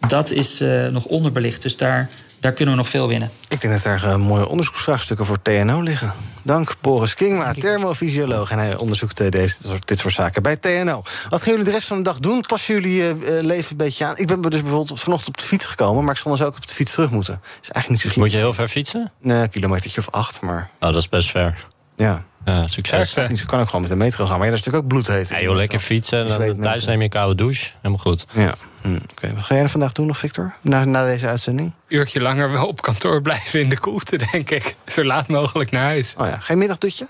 [0.07, 1.61] Dat is nog onderbelicht.
[1.61, 2.09] Dus daar
[2.41, 3.31] daar kunnen we nog veel winnen.
[3.47, 6.13] Ik denk dat er uh, mooie onderzoeksvraagstukken voor TNO liggen.
[6.43, 8.51] Dank Boris Kingma, thermofysioloog.
[8.51, 11.03] En hij onderzoekt uh, deze, dit soort zaken bij TNO.
[11.29, 12.41] Wat gaan jullie de rest van de dag doen?
[12.41, 14.17] Passen jullie uh, leven een beetje aan?
[14.17, 16.03] Ik ben dus bijvoorbeeld vanochtend op de fiets gekomen...
[16.03, 17.33] maar ik zal dus ook op de fiets terug moeten.
[17.33, 18.23] Dat is eigenlijk niet zo slim.
[18.23, 19.11] Moet je heel ver fietsen?
[19.19, 20.69] Nee, een kilometertje of acht, maar...
[20.79, 21.65] Oh, dat is best ver.
[22.01, 22.23] Ja.
[22.45, 23.13] Ja, succes.
[23.13, 24.37] Ja, kan ook gewoon met de metro gaan.
[24.37, 25.29] Maar ja, dat is natuurlijk ook bloedheet.
[25.29, 26.19] Ja, joh, lekker fietsen.
[26.27, 27.71] En dan thuis neem je een koude douche.
[27.75, 28.25] Helemaal goed.
[28.33, 28.53] Ja.
[28.81, 30.53] Hm, Oké, wat ga jij er vandaag doen nog, Victor?
[30.61, 31.73] Na, na deze uitzending?
[31.87, 34.75] Uurtje langer wel op kantoor blijven in de koelte, denk ik.
[34.85, 36.13] Zo laat mogelijk naar huis.
[36.17, 37.07] Oh ja, geen middagdutje?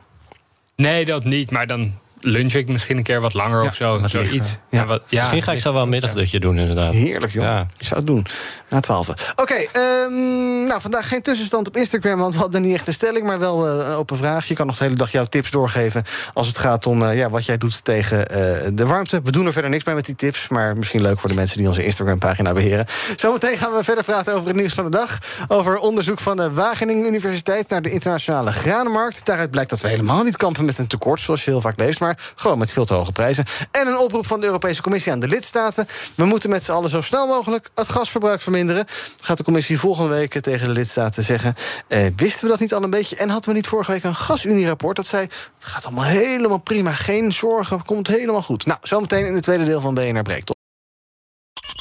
[0.76, 1.52] Nee, dat niet.
[1.52, 4.00] Maar dan lunch ik misschien een keer wat langer Ja, of zo.
[4.00, 4.32] wat Zoiets.
[4.32, 4.58] lichter.
[4.70, 4.80] Ja.
[4.80, 4.86] Ja.
[4.86, 6.94] wat, ja, Misschien ga ik zo wel een middagdutje doen, inderdaad.
[6.94, 7.44] Heerlijk, joh.
[7.44, 7.68] Ja.
[7.78, 8.26] Ik zou het doen.
[8.70, 9.10] Na twaalf.
[9.36, 12.20] Oké, ehm, nou, vandaag geen tussenstand op Instagram...
[12.20, 14.48] want we hadden niet echt een stelling, maar wel eh, een open vraag.
[14.48, 16.04] Je kan nog de hele dag jouw tips doorgeven...
[16.34, 19.22] als het gaat om eh, ja, wat jij doet tegen eh, de warmte.
[19.24, 20.48] We doen er verder niks mee met die tips...
[20.50, 22.86] maar misschien leuk voor de mensen die onze Instagram-pagina beheren.
[23.16, 25.18] Zometeen gaan we verder praten over het nieuws van de dag.
[25.48, 27.70] Over onderzoek van de Wageningen Universiteit...
[27.70, 29.26] naar de internationale granenmarkt.
[29.26, 31.20] Daaruit blijkt dat we helemaal niet kampen met een tekort...
[31.22, 33.46] zoals je heel vaak leest, maar gewoon met veel te hoge prijzen.
[33.72, 35.88] En een oproep van de Europese Commissie aan de lidstaten.
[36.16, 38.86] We moeten met z'n allen zo snel mogelijk het gasverbruik verminderen.
[39.22, 41.56] Gaat de Commissie volgende week tegen de lidstaten zeggen.
[41.88, 43.16] Eh, wisten we dat niet al een beetje?
[43.16, 45.22] En hadden we niet vorige week een gasunie-rapport dat zei...
[45.24, 48.66] het gaat allemaal helemaal prima, geen zorgen, komt helemaal goed.
[48.66, 50.61] Nou, zometeen in het tweede deel van BNR Breekt.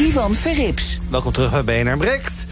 [0.00, 0.98] Ivan Verrips.
[1.10, 2.46] Welkom terug bij BNR Breekt.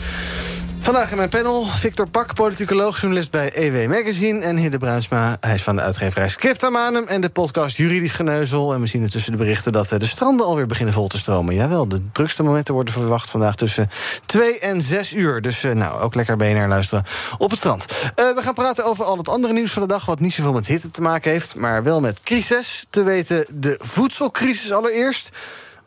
[0.81, 4.41] Vandaag in mijn panel Victor Pak, politicoloog, journalist bij EW Magazine...
[4.41, 7.07] en Hidde Bruinsma, hij is van de uitgeverij Scriptamanum...
[7.07, 8.75] en de podcast Juridisch Geneuzel.
[8.75, 11.19] En we zien er tussen de berichten dat eh, de stranden alweer beginnen vol te
[11.19, 11.55] stromen.
[11.55, 13.91] Jawel, de drukste momenten worden verwacht vandaag tussen
[14.27, 15.41] 2 en 6 uur.
[15.41, 17.05] Dus uh, nou, ook lekker BNR luisteren
[17.39, 17.85] op het strand.
[17.91, 20.07] Uh, we gaan praten over al het andere nieuws van de dag...
[20.07, 22.87] wat niet zoveel met hitte te maken heeft, maar wel met crisis.
[22.91, 25.31] Te weten de voedselcrisis allereerst...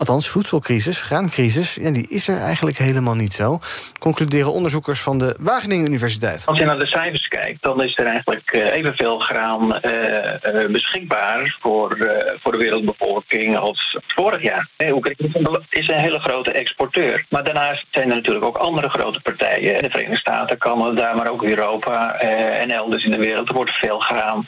[0.01, 3.59] Althans, voedselcrisis, graancrisis, die is er eigenlijk helemaal niet zo.
[3.99, 6.45] Concluderen onderzoekers van de Wageningen Universiteit.
[6.45, 9.91] Als je naar de cijfers kijkt, dan is er eigenlijk uh, evenveel graan uh,
[10.53, 11.97] uh, beschikbaar voor,
[12.39, 14.67] voor de wereldbevolking als vorig jaar.
[14.91, 17.25] Oekraïne is een hele grote exporteur.
[17.29, 19.83] Maar daarnaast zijn er natuurlijk ook andere grote partijen.
[19.83, 23.49] De Verenigde Staten, Canada, maar ook Europa en elders in de wereld.
[23.49, 24.45] Er wordt veel graan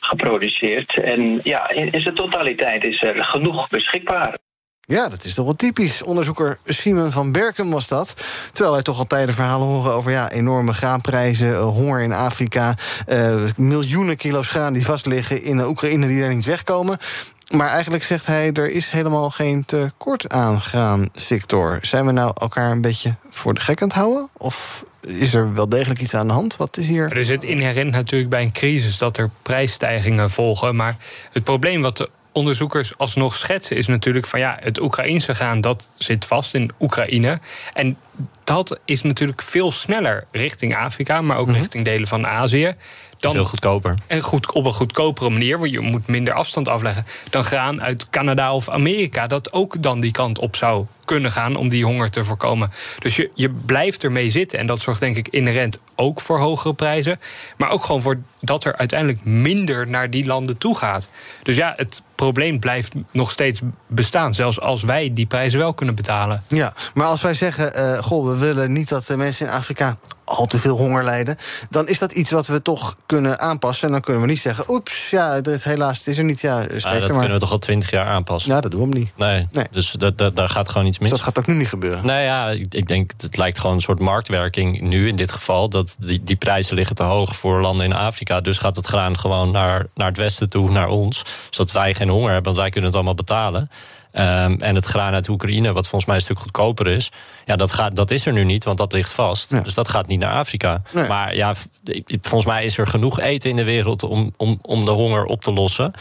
[0.00, 1.02] geproduceerd.
[1.02, 4.40] En ja, in zijn totaliteit is er genoeg beschikbaar.
[4.86, 6.02] Ja, dat is toch wel typisch.
[6.02, 8.14] Onderzoeker Simon van Berken was dat.
[8.52, 12.74] Terwijl wij toch al tijden verhalen horen over ja, enorme graanprijzen, honger in Afrika,
[13.08, 16.98] uh, miljoenen kilo's graan die vastliggen in Oekraïne die er niet wegkomen.
[17.50, 21.78] Maar eigenlijk zegt hij, er is helemaal geen tekort aan graan, Victor.
[21.82, 24.28] Zijn we nou elkaar een beetje voor de gek aan het houden?
[24.36, 26.56] Of is er wel degelijk iets aan de hand?
[26.56, 27.16] Wat is hier?
[27.16, 30.76] Er zit inherent natuurlijk bij een crisis dat er prijsstijgingen volgen.
[30.76, 30.96] Maar
[31.32, 35.88] het probleem wat de onderzoekers alsnog schetsen, is natuurlijk van ja, het Oekraïnse gaan dat
[35.98, 37.38] zit vast in Oekraïne.
[37.72, 37.96] En
[38.44, 42.74] dat is natuurlijk veel sneller richting Afrika, maar ook richting delen van Azië.
[43.18, 43.98] Dan, veel goedkoper.
[44.06, 47.06] En goed, op een goedkopere manier, want je moet minder afstand afleggen.
[47.30, 51.56] Dan graan uit Canada of Amerika, dat ook dan die kant op zou kunnen gaan
[51.56, 52.72] om die honger te voorkomen.
[52.98, 54.58] Dus je, je blijft ermee zitten.
[54.58, 57.20] En dat zorgt denk ik inherent ook voor hogere prijzen.
[57.56, 61.08] Maar ook gewoon voor dat er uiteindelijk minder naar die landen toe gaat.
[61.42, 64.34] Dus ja, het probleem blijft nog steeds bestaan.
[64.34, 66.42] Zelfs als wij die prijzen wel kunnen betalen.
[66.48, 69.96] Ja, maar als wij zeggen, uh, goh, we willen niet dat de mensen in Afrika
[70.24, 71.36] al te veel honger lijden,
[71.70, 73.86] dan is dat iets wat we toch kunnen aanpassen.
[73.86, 76.40] En dan kunnen we niet zeggen, oeps, ja, het, helaas, het is er niet.
[76.40, 77.08] Ja, ja dat maar.
[77.08, 78.54] kunnen we toch al twintig jaar aanpassen?
[78.54, 79.12] Ja, dat doen we hem niet.
[79.16, 79.66] Nee, nee.
[79.70, 81.10] dus dat, dat, daar gaat gewoon iets mis.
[81.10, 82.06] Dus dat gaat ook nu niet gebeuren?
[82.06, 85.68] Nou ja, ik, ik denk, het lijkt gewoon een soort marktwerking nu in dit geval.
[85.68, 88.40] Dat die, die prijzen liggen te hoog voor landen in Afrika.
[88.40, 91.24] Dus gaat het graan gewoon naar, naar het westen toe, naar ons.
[91.50, 93.70] Zodat wij geen honger hebben, want wij kunnen het allemaal betalen.
[94.14, 97.10] Um, en het graan uit Oekraïne, wat volgens mij een stuk goedkoper is,
[97.44, 99.50] ja, dat, gaat, dat is er nu niet, want dat ligt vast.
[99.50, 99.60] Ja.
[99.60, 100.82] Dus dat gaat niet naar Afrika.
[100.92, 101.08] Nee.
[101.08, 101.54] Maar ja,
[102.20, 105.42] volgens mij is er genoeg eten in de wereld om, om, om de honger op
[105.42, 105.92] te lossen.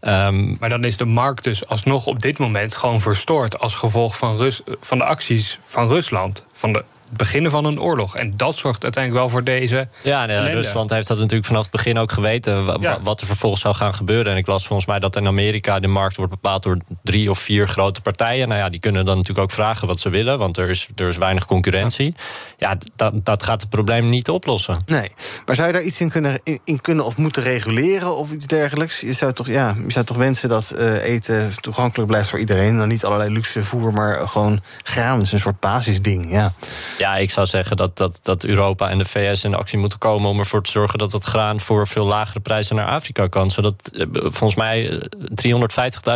[0.00, 4.16] Um, maar dan is de markt dus alsnog op dit moment gewoon verstoord als gevolg
[4.16, 6.44] van, Rus, van de acties van Rusland.
[6.52, 8.16] Van de het beginnen van een oorlog.
[8.16, 9.88] En dat zorgt uiteindelijk wel voor deze.
[10.02, 12.80] Ja, nee, Rusland heeft dat natuurlijk vanaf het begin ook geweten.
[12.80, 12.98] Ja.
[13.02, 14.32] Wat er vervolgens zou gaan gebeuren.
[14.32, 17.38] En ik las volgens mij dat in Amerika de markt wordt bepaald door drie of
[17.38, 18.48] vier grote partijen.
[18.48, 20.38] Nou ja, die kunnen dan natuurlijk ook vragen wat ze willen.
[20.38, 22.14] Want er is, er is weinig concurrentie.
[22.56, 24.78] Ja, dat, dat gaat het probleem niet oplossen.
[24.86, 25.10] Nee.
[25.46, 29.00] Maar zou je daar iets in kunnen, in, kunnen of moeten reguleren of iets dergelijks?
[29.00, 32.78] Je zou toch, ja, je zou toch wensen dat uh, eten toegankelijk blijft voor iedereen.
[32.78, 35.16] Dan niet allerlei luxe voer, maar gewoon graan.
[35.16, 36.30] Dat is een soort basisding.
[36.30, 36.52] Ja.
[36.98, 40.30] Ja, ik zou zeggen dat, dat, dat Europa en de VS in actie moeten komen
[40.30, 43.50] om ervoor te zorgen dat het graan voor veel lagere prijzen naar Afrika kan.
[43.50, 45.02] Zodat eh, volgens mij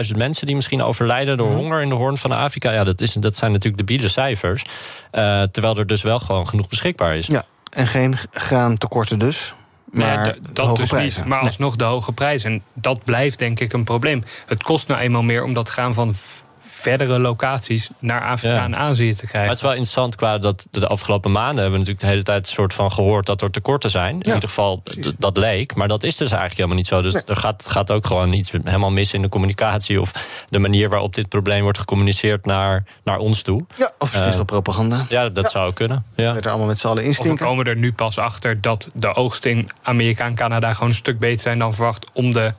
[0.09, 2.73] 350.000 mensen die misschien overlijden door honger in de hoorn van Afrika.
[2.73, 4.62] Ja, dat, is, dat zijn natuurlijk debiele cijfers.
[4.62, 7.27] Uh, terwijl er dus wel gewoon genoeg beschikbaar is.
[7.27, 9.55] Ja, en geen graantekorten dus.
[9.85, 11.21] Maar nee, dat dus prijzen.
[11.21, 11.29] niet.
[11.29, 12.51] Maar alsnog de hoge prijzen.
[12.51, 14.25] En dat blijft denk ik een probleem.
[14.47, 16.14] Het kost nou eenmaal meer om dat gaan van
[16.75, 18.65] verdere locaties naar Afrika ja.
[18.65, 19.39] en Azië te krijgen.
[19.39, 22.23] Maar het is wel interessant qua dat de afgelopen maanden hebben we natuurlijk de hele
[22.23, 24.15] tijd een soort van gehoord dat er tekorten zijn.
[24.15, 24.83] In ieder geval
[25.19, 27.03] dat leek, maar dat is dus eigenlijk helemaal niet zo.
[27.03, 30.13] Dus er gaat, gaat ook gewoon iets helemaal mis in de communicatie of
[30.49, 33.65] de manier waarop dit probleem wordt gecommuniceerd naar, naar ons toe.
[33.77, 35.07] Ja, of is uh, propaganda?
[35.09, 36.05] Ja, dat zou kunnen.
[36.15, 36.37] Ja.
[36.37, 37.35] er allemaal met z'n allen instinken.
[37.35, 40.89] Of we komen er nu pas achter dat de oogsten in Amerika en Canada gewoon
[40.89, 42.53] een stuk beter zijn dan verwacht om de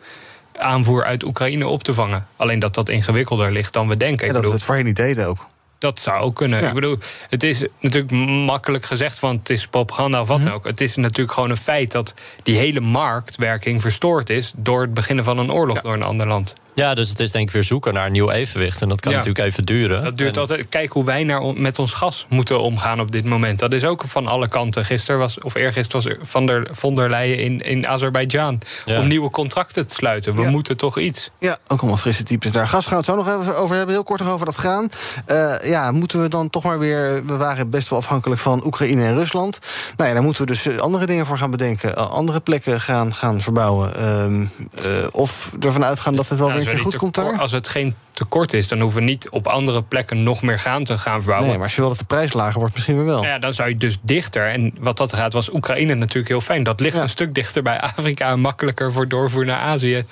[0.57, 2.27] aanvoer uit Oekraïne op te vangen.
[2.35, 4.27] Alleen dat dat ingewikkelder ligt dan we denken.
[4.27, 5.45] En dat bedoel, we het voorheen niet deden ook.
[5.83, 6.61] Dat zou ook kunnen.
[6.61, 6.67] Ja.
[6.67, 6.97] Ik bedoel,
[7.29, 8.11] het is natuurlijk
[8.45, 10.57] makkelijk gezegd, want het is propaganda of wat dan mm -hmm.
[10.57, 10.65] ook.
[10.65, 15.25] Het is natuurlijk gewoon een feit dat die hele marktwerking verstoord is door het beginnen
[15.25, 15.81] van een oorlog ja.
[15.81, 16.53] door een ander land.
[16.75, 18.81] Ja, dus het is denk ik weer zoeken naar een nieuw evenwicht.
[18.81, 19.17] En dat kan ja.
[19.17, 20.01] natuurlijk even duren.
[20.01, 20.41] Dat duurt en...
[20.41, 20.69] altijd.
[20.69, 23.59] Kijk hoe wij naar, met ons gas moeten omgaan op dit moment.
[23.59, 24.85] Dat is ook van alle kanten.
[24.85, 28.61] Gisteren was, of eergisteren was van der, von der Leyen in, in Azerbeidzjan.
[28.85, 28.99] Ja.
[28.99, 30.35] Om nieuwe contracten te sluiten.
[30.35, 30.49] We ja.
[30.49, 31.29] moeten toch iets.
[31.39, 32.67] Ja, ook allemaal frisse types daar.
[32.67, 33.95] Gas gaan we het zo nog even over hebben.
[33.95, 34.89] Heel kort nog over dat gaan.
[35.27, 37.25] Uh, ja, moeten we dan toch maar weer...
[37.25, 39.59] we waren best wel afhankelijk van Oekraïne en Rusland.
[39.97, 41.89] Nou ja, daar moeten we dus eh, andere dingen voor gaan bedenken.
[41.89, 43.93] Uh, andere plekken gaan, gaan verbouwen.
[43.97, 47.39] Uh, uh, of ervan uitgaan dat het wel Nou, weer goed komt daar.
[47.39, 50.83] Als het geen tekort is, dan hoeven we niet op andere plekken nog meer gaan
[50.83, 51.47] te gaan verbouwen.
[51.47, 53.21] Nee, maar als je wil dat de prijs lager wordt, misschien weer wel.
[53.21, 54.47] Nou ja, dan zou je dus dichter.
[54.47, 56.63] En wat dat gaat, was Oekraïne natuurlijk heel fijn.
[56.63, 60.05] Dat ligt een stuk dichter bij Afrika en makkelijker voor doorvoer naar Azië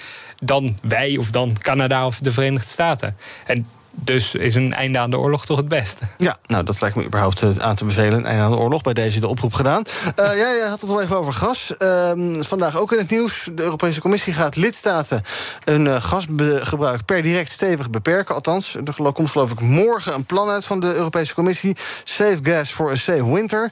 [0.43, 3.17] dan wij of dan Canada of de Verenigde Staten.
[3.45, 6.05] En dus is een einde aan de oorlog toch het beste.
[6.17, 8.13] Ja, nou, dat lijkt me überhaupt eh, aan te bevelen.
[8.13, 9.83] Een einde aan de oorlog, bij deze de oproep gedaan.
[10.19, 11.73] Uh, jij had het al even over gas.
[11.79, 13.49] Uh, vandaag ook in het nieuws.
[13.53, 15.23] De Europese Commissie gaat lidstaten
[15.63, 18.35] hun uh, gasgebruik per direct stevig beperken.
[18.35, 21.75] Althans, er komt geloof ik morgen een plan uit van de Europese Commissie.
[22.03, 23.71] Save gas for a safe winter.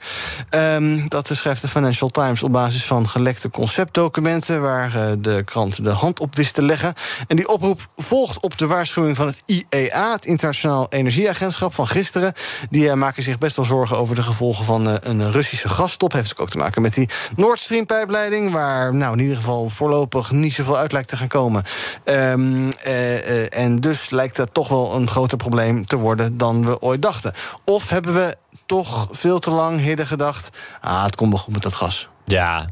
[0.49, 4.62] Um, dat schrijft de Financial Times op basis van gelekte conceptdocumenten...
[4.62, 6.93] waar de krant de hand op wist te leggen.
[7.27, 12.34] En die oproep volgt op de waarschuwing van het IEA Internationaal Energieagentschap van gisteren.
[12.69, 16.12] Die uh, maken zich best wel zorgen over de gevolgen van uh, een Russische gasstop.
[16.12, 18.52] Heeft ook te maken met die Nord Stream pijpleiding.
[18.52, 21.63] Waar nou in ieder geval voorlopig niet zoveel uit lijkt te gaan komen.
[22.06, 26.82] Um, uh, en dus lijkt dat toch wel een groter probleem te worden dan we
[26.82, 27.34] ooit dachten.
[27.63, 30.50] Of hebben we toch veel te lang hidden gedacht.
[30.82, 32.10] Ah, het komt wel goed met dat gas.
[32.30, 32.70] Ja,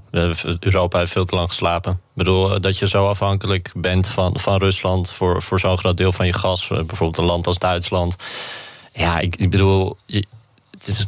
[0.60, 1.92] Europa heeft veel te lang geslapen.
[1.92, 6.12] Ik bedoel, dat je zo afhankelijk bent van, van Rusland voor, voor zo'n groot deel
[6.12, 6.68] van je gas.
[6.68, 8.16] Bijvoorbeeld een land als Duitsland.
[8.94, 9.98] Ja, ik, ik bedoel,
[10.72, 11.06] het is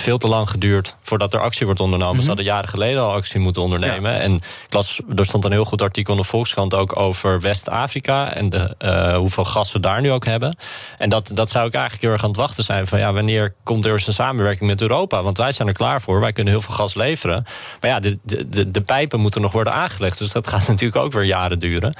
[0.00, 2.14] veel te lang geduurd voordat er actie wordt ondernomen.
[2.14, 2.22] Mm -hmm.
[2.22, 4.12] Ze hadden jaren geleden al actie moeten ondernemen.
[4.12, 4.18] Ja.
[4.18, 8.34] En ik las, er stond een heel goed artikel in de Volkskrant ook over West-Afrika
[8.34, 10.56] en de, uh, hoeveel gas we daar nu ook hebben.
[10.98, 13.54] En dat, dat zou ik eigenlijk heel erg aan het wachten zijn van ja, wanneer
[13.62, 15.22] komt er eens een samenwerking met Europa?
[15.22, 17.44] Want wij zijn er klaar voor, wij kunnen heel veel gas leveren.
[17.80, 20.18] Maar ja, de, de, de, de pijpen moeten nog worden aangelegd.
[20.18, 21.94] Dus dat gaat natuurlijk ook weer jaren duren.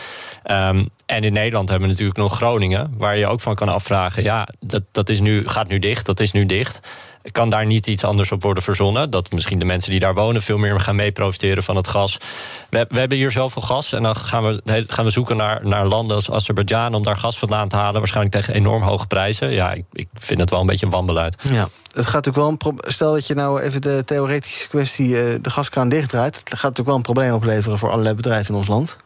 [0.50, 4.22] Um, en in Nederland hebben we natuurlijk nog Groningen, waar je ook van kan afvragen:
[4.22, 6.80] ja, dat, dat is nu, gaat nu dicht, dat is nu dicht.
[7.32, 9.10] Kan daar niet iets anders op worden verzonnen?
[9.10, 12.18] Dat misschien de mensen die daar wonen veel meer gaan mee profiteren van het gas.
[12.70, 15.86] We, we hebben hier zoveel gas en dan gaan we, gaan we zoeken naar, naar
[15.86, 17.98] landen als Azerbeidzjan om daar gas vandaan te halen.
[17.98, 19.50] Waarschijnlijk tegen enorm hoge prijzen.
[19.50, 21.36] Ja, ik, ik vind het wel een beetje een wanbeleid.
[21.42, 21.68] Ja.
[21.92, 25.50] Het gaat natuurlijk wel een Stel dat je nou even de theoretische kwestie uh, de
[25.50, 26.36] gaskraan dichtdraait.
[26.36, 28.96] Het gaat natuurlijk wel een probleem opleveren voor allerlei bedrijven in ons land.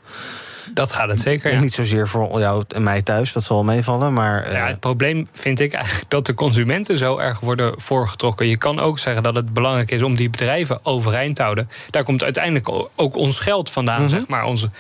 [0.75, 1.51] Dat gaat het zeker.
[1.51, 1.63] En ja.
[1.63, 4.13] niet zozeer voor jou en mij thuis, dat zal meevallen.
[4.13, 8.47] Maar, ja, het probleem vind ik eigenlijk dat de consumenten zo erg worden voorgetrokken.
[8.47, 11.69] Je kan ook zeggen dat het belangrijk is om die bedrijven overeind te houden.
[11.91, 14.15] Daar komt uiteindelijk ook ons geld vandaan, mm -hmm.
[14.15, 14.45] zeg maar.
[14.45, 14.71] Onze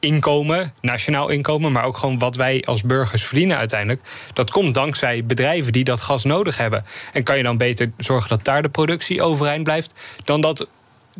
[0.00, 4.02] inkomen, nationaal inkomen, maar ook gewoon wat wij als burgers verdienen uiteindelijk.
[4.32, 6.84] Dat komt dankzij bedrijven die dat gas nodig hebben.
[7.12, 10.66] En kan je dan beter zorgen dat daar de productie overeind blijft, dan dat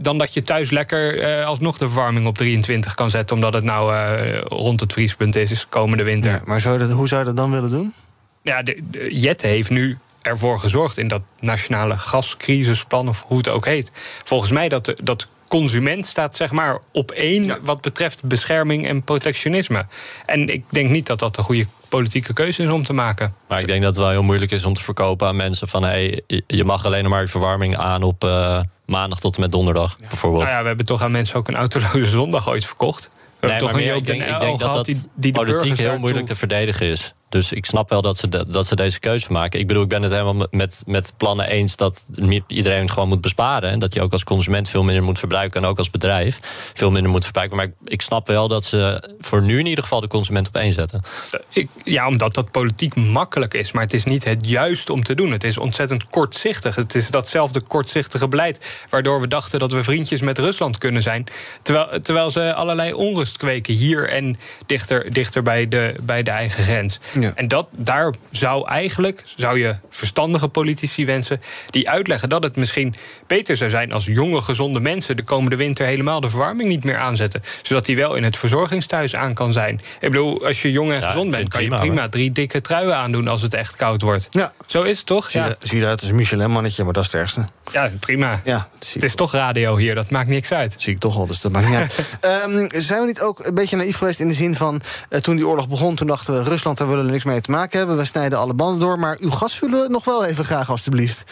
[0.02, 3.36] dan dat je thuis lekker uh, alsnog de verwarming op 23 kan zetten...
[3.36, 6.30] omdat het nou uh, rond het vriespunt is, is komende winter.
[6.30, 7.94] Ja, maar zou dat, hoe zou je dat dan willen doen?
[8.42, 13.08] Ja, de, heeft nu ervoor gezorgd in dat nationale gascrisisplan...
[13.08, 13.92] of hoe het ook heet.
[14.24, 17.44] Volgens mij dat de, dat consument staat zeg maar op één...
[17.44, 17.56] Ja.
[17.62, 19.86] wat betreft bescherming en protectionisme.
[20.26, 23.34] En ik denk niet dat dat een goede politieke keuze is om te maken.
[23.48, 25.68] Maar ik denk dat het wel heel moeilijk is om te verkopen aan mensen...
[25.68, 28.24] van hey, je mag alleen maar je verwarming aan op...
[28.24, 28.60] Uh
[28.90, 30.06] maandag tot en met donderdag, ja.
[30.08, 30.42] bijvoorbeeld.
[30.42, 33.10] Nou ja, we hebben toch aan mensen ook een autoloze zondag ooit verkocht.
[33.40, 36.26] We nee, toch meer, ik denk, ik denk dat dat die, die politiek heel moeilijk
[36.26, 36.34] toe...
[36.34, 37.14] te verdedigen is.
[37.30, 39.60] Dus ik snap wel dat ze, dat ze deze keuze maken.
[39.60, 42.06] Ik bedoel, ik ben het helemaal met, met plannen eens dat
[42.46, 43.70] iedereen gewoon moet besparen.
[43.70, 45.62] En dat je ook als consument veel minder moet verbruiken.
[45.62, 46.40] En ook als bedrijf
[46.74, 47.56] veel minder moet verbruiken.
[47.56, 50.72] Maar ik, snap wel dat ze voor nu in ieder geval de consument op één
[50.72, 51.02] zetten.
[51.48, 53.72] Ik, ja, omdat dat politiek makkelijk is.
[53.72, 55.32] Maar het is niet het juiste om te doen.
[55.32, 56.74] Het is ontzettend kortzichtig.
[56.74, 58.84] Het is datzelfde kortzichtige beleid.
[58.88, 61.26] Waardoor we dachten dat we vriendjes met Rusland kunnen zijn.
[61.62, 66.64] Terwijl, terwijl ze allerlei onrust kweken hier en dichter, dichter bij, de, bij de eigen
[66.64, 66.98] grens.
[67.20, 67.32] Ja.
[67.34, 71.40] En dat, daar zou eigenlijk, zou je verstandige politici wensen...
[71.66, 72.94] die uitleggen dat het misschien
[73.26, 73.92] beter zou zijn...
[73.92, 77.42] als jonge, gezonde mensen de komende winter helemaal de verwarming niet meer aanzetten.
[77.62, 79.80] Zodat die wel in het verzorgingsthuis aan kan zijn.
[80.00, 81.48] Ik bedoel, als je jong en ja, gezond bent...
[81.48, 82.10] kan prima, je prima hoor.
[82.10, 84.28] drie dikke truien aandoen als het echt koud wordt.
[84.30, 84.52] Ja.
[84.66, 85.30] Zo is het toch?
[85.30, 85.54] Zie, ja.
[85.58, 87.44] zie je eruit als een Michelin-mannetje, maar dat is het ergste.
[87.72, 88.40] Ja, prima.
[88.44, 90.72] Ja, het is toch radio hier, dat maakt niks uit.
[90.72, 92.44] Dat zie ik toch wel, dus dat maakt niet uit.
[92.46, 94.82] um, zijn we niet ook een beetje naïef geweest in de zin van...
[95.10, 96.42] Uh, toen die oorlog begon, toen dachten we...
[96.42, 97.96] Rusland, daar willen niks mee te maken hebben.
[97.96, 98.98] We snijden alle banden door.
[98.98, 101.24] Maar uw gas willen we nog wel even graag, alstublieft.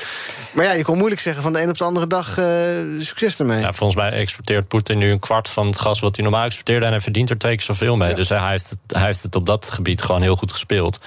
[0.53, 2.39] Maar ja, je kon moeilijk zeggen van de een op de andere dag...
[2.39, 2.47] Uh,
[3.01, 3.61] succes ermee.
[3.61, 6.01] Ja, volgens mij exporteert Poetin nu een kwart van het gas...
[6.01, 8.09] wat hij normaal exporteerde en hij verdient er twee keer zoveel mee.
[8.09, 8.15] Ja.
[8.15, 10.99] Dus hij heeft, het, hij heeft het op dat gebied gewoon heel goed gespeeld.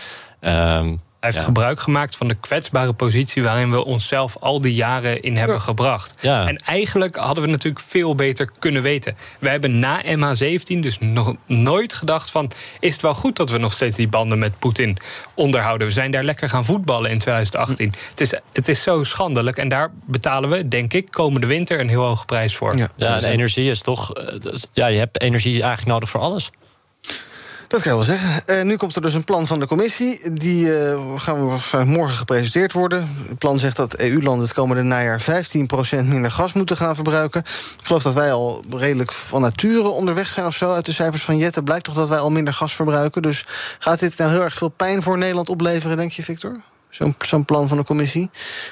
[0.41, 5.21] Um, Hij heeft gebruik gemaakt van de kwetsbare positie waarin we onszelf al die jaren
[5.21, 6.13] in hebben gebracht.
[6.21, 6.47] Ja.
[6.47, 9.17] En eigenlijk hadden we natuurlijk veel beter kunnen weten.
[9.39, 12.51] Wij hebben na MH17 dus nog nooit gedacht van...
[12.79, 14.97] is het wel goed dat we nog steeds die banden met Poetin
[15.33, 15.87] onderhouden?
[15.87, 17.93] We zijn daar lekker gaan voetballen in 2018.
[18.09, 21.79] Het, is, het is zo schandelijk en daar betalen we, denk ik, komende winter...
[21.79, 22.77] een heel hoge prijs voor.
[22.77, 24.13] Ja, de energie is toch.
[24.13, 26.49] eh, Ja, je hebt energie eigenlijk nodig voor alles.
[27.71, 28.47] Dat kan je wel zeggen.
[28.47, 30.33] Eh, nu komt er dus een plan van de commissie.
[30.33, 33.15] Die eh, gaan we waarschijnlijk morgen gepresenteerd worden.
[33.27, 37.41] Het plan zegt dat EU-landen het komende najaar 15% minder gas moeten gaan verbruiken.
[37.41, 40.73] Ik geloof dat wij al redelijk van nature onderweg zijn of zo.
[40.73, 43.21] Uit de cijfers van Jette blijkt toch dat wij al minder gas verbruiken.
[43.21, 43.45] Dus
[43.79, 46.61] gaat dit nou heel erg veel pijn voor Nederland opleveren, denk je, Victor?
[46.91, 48.29] Zo'n zo'n plan van de commissie.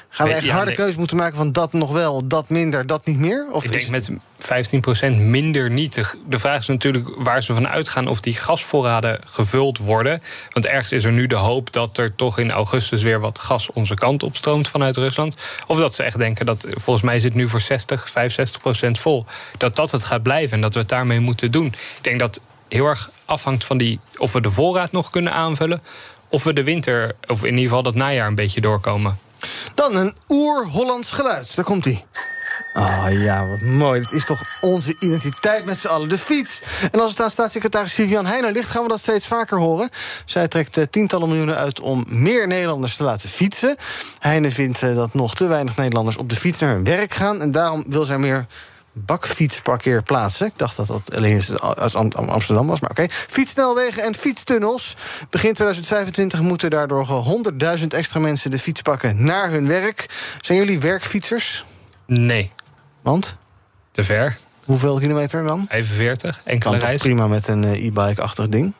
[0.09, 0.75] Gaan we echt ja, harde nee.
[0.75, 3.47] keuze moeten maken van dat nog wel, dat minder, dat niet meer?
[3.51, 5.93] Of ik denk het- met 15% minder niet.
[6.27, 10.21] De- vraag is natuurlijk waar ze van uitgaan of die gasvoorraden gevuld worden.
[10.49, 13.71] Want ergens is er nu de hoop dat er toch in augustus weer wat gas
[13.71, 15.35] onze kant op stroomt vanuit Rusland.
[15.67, 19.25] Of dat ze echt denken dat volgens mij zit nu voor 60, 65% vol.
[19.57, 21.65] Dat dat het gaat blijven en dat we het daarmee moeten doen.
[21.67, 25.81] Ik denk dat heel erg afhangt van die, of we de voorraad nog kunnen aanvullen.
[26.29, 29.19] Of we de winter, of in ieder geval dat najaar een beetje doorkomen.
[29.73, 31.55] Dan een oer-Hollands geluid.
[31.55, 32.05] Daar komt hij.
[32.73, 34.01] Ah ja, wat mooi.
[34.01, 36.61] Het is toch onze identiteit met z'n allen, de fiets.
[36.91, 38.69] En als het aan staatssecretaris Vivian Heijner ligt...
[38.69, 39.89] gaan we dat steeds vaker horen.
[40.25, 43.75] Zij trekt eh, tientallen miljoenen uit om meer Nederlanders te laten fietsen.
[44.19, 47.41] Heijner vindt eh, dat nog te weinig Nederlanders op de fiets naar hun werk gaan...
[47.41, 48.45] en daarom wil zij meer
[48.93, 50.47] bakfietsparkeerplaatsen.
[50.47, 51.43] Ik dacht dat dat alleen
[51.77, 53.05] uit Am- Amsterdam was, maar oké.
[53.09, 54.95] Fietssnelwegen en fietstunnels.
[55.29, 57.45] Begin 2025 moeten daardoor gewoon
[57.79, 60.05] 100.000 extra mensen de fiets pakken naar hun werk.
[60.41, 61.65] Zijn jullie werkfietsers?
[62.05, 62.51] Nee.
[63.01, 63.35] Want?
[63.91, 64.37] Te ver.
[64.65, 65.65] Hoeveel kilometer dan?
[65.69, 67.01] 45, enkele Kan reis.
[67.01, 68.73] prima met een eh, e-bike-achtig ding.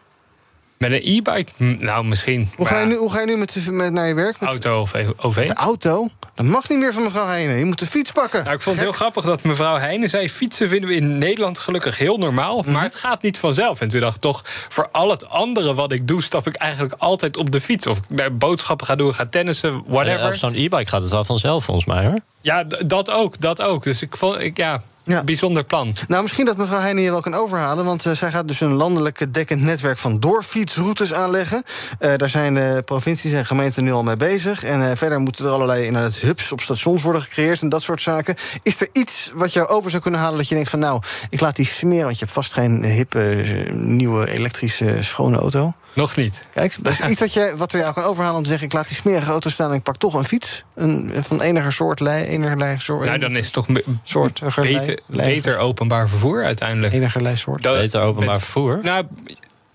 [0.80, 1.52] Met een e-bike?
[1.58, 2.50] Hm, Nou, misschien.
[2.56, 4.40] Hoe ga, je nu, hoe ga je nu met, met naar je werk?
[4.40, 5.48] Met Auto of OV?
[5.48, 6.08] de auto?
[6.36, 7.58] Dat mag niet meer van mevrouw Heijnen.
[7.58, 8.44] Je moet de fiets pakken.
[8.44, 10.30] Nou, ik vond het heel grappig dat mevrouw Heijnen zei...
[10.30, 12.62] fietsen vinden we in Nederland gelukkig heel normaal...
[12.62, 12.72] Mhm.
[12.72, 13.82] maar het gaat niet vanzelf.
[13.82, 16.24] En toen dacht ik toch, voor al het andere wat ik doe...
[16.24, 17.88] stap ik eigenlijk altijd op de fiets.
[17.88, 20.28] Of ik naar boodschappen ga doen, ga tennissen, Ja, whatever.
[20.28, 22.20] Op zo'n e-bike gaat het wel vanzelf, volgens mij hoor.
[22.42, 23.84] Ja, dat ook, dat ook.
[23.84, 24.82] Dus ik vond, ik, ja,
[25.26, 25.93] bijzonder plan.
[26.07, 27.86] Nou, misschien dat mevrouw Heijnen je wel kan overhalen.
[27.86, 31.64] Want eh, zij gaat dus een landelijk dekkend netwerk van doorfietsroutes aanleggen.
[31.99, 34.64] Eh, daar zijn de provincies en gemeenten nu al mee bezig.
[34.64, 38.01] En eh, verder moeten er allerlei inderdaad hubs op stations worden gecreëerd en dat soort
[38.01, 38.36] zaken.
[38.64, 41.39] Is er iets wat jou over zou kunnen halen dat je denkt van nou, ik
[41.39, 45.74] laat die smeren, want je hebt vast geen hippe, eh, nieuwe elektrische schone auto.
[45.94, 46.46] Nog niet.
[46.54, 48.68] Kijk, dat is iets wat, je, wat er jou kan overhalen om te zeggen...
[48.68, 50.64] ik laat die smerige auto staan en ik pak toch een fiets.
[50.76, 53.06] Een, van enige soort, lei, enige soort...
[53.06, 53.68] Nou, dan is het toch
[54.04, 56.94] soort beter, beter openbaar vervoer uiteindelijk.
[56.94, 57.64] Enige soort.
[57.64, 58.80] Dat- Beter openbaar met- vervoer.
[58.84, 59.06] Nou,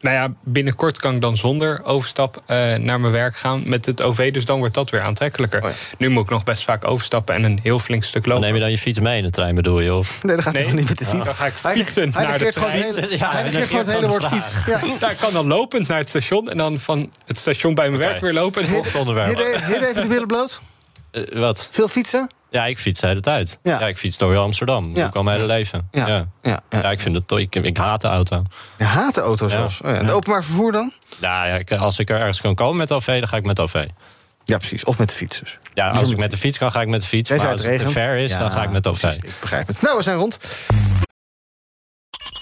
[0.05, 4.03] nou ja, binnenkort kan ik dan zonder overstap eh, naar mijn werk gaan met het
[4.03, 4.33] OV.
[4.33, 5.75] Dus dan wordt dat weer aantrekkelijker.
[5.99, 8.45] Nu moet ik nog best vaak overstappen en een heel flink stuk Dan lopen.
[8.47, 9.95] neem je dan je fiets mee in de trein, bedoel je?
[9.95, 10.23] Of?
[10.23, 10.63] Nee, dat gaat Nee.
[10.65, 11.25] toch niet met de fiets?
[11.25, 12.87] Dan ga ik Hij fietsen hij naar de negeert gewoon trein.
[12.87, 14.47] het hele- Ja, Hij hij negeert gewoon het hele woord fiets.
[14.67, 15.11] Ja.
[15.11, 18.21] Ik kan dan lopend naar het station en dan van het station bij mijn werk
[18.21, 18.65] weer lopen.
[18.65, 19.27] Volgende onderwerp.
[19.67, 20.61] Hidde even de billen bloot.
[21.11, 21.69] Eh, wat?
[21.71, 22.31] Veel fietsen?
[22.55, 23.59] Ja, ik fiets de hele tijd.
[23.63, 23.79] Ja.
[23.81, 24.87] Ja, ik fiets door heel Amsterdam.
[24.89, 25.01] Dat Ja.
[25.01, 25.89] doe ik al mijn hele leven.
[25.91, 26.07] Ja.
[26.07, 26.27] Ja.
[26.43, 26.91] Ja, Ja.
[26.91, 27.39] ik vind het toch.
[27.39, 28.43] Ik, ik haat de auto.
[28.79, 29.51] Je haat de auto Ja.
[29.51, 29.81] zelfs.
[29.81, 30.93] Oh ja, en de openbaar vervoer dan?
[31.21, 33.61] Ja, ja, ik- als ik er ergens kan komen met OV, dan ga ik met
[33.61, 33.85] OV.
[34.45, 34.85] Ja, precies.
[34.85, 35.59] Of met de fiets dus.
[35.75, 37.31] Ja, als ik met de fiets kan, ga ik met de fiets.
[37.31, 39.01] Maar als het het te ver is, Ja, dan ga ik met OV.
[39.01, 39.81] precies, ik begrijp het.
[39.83, 40.39] Nou, we zijn rond.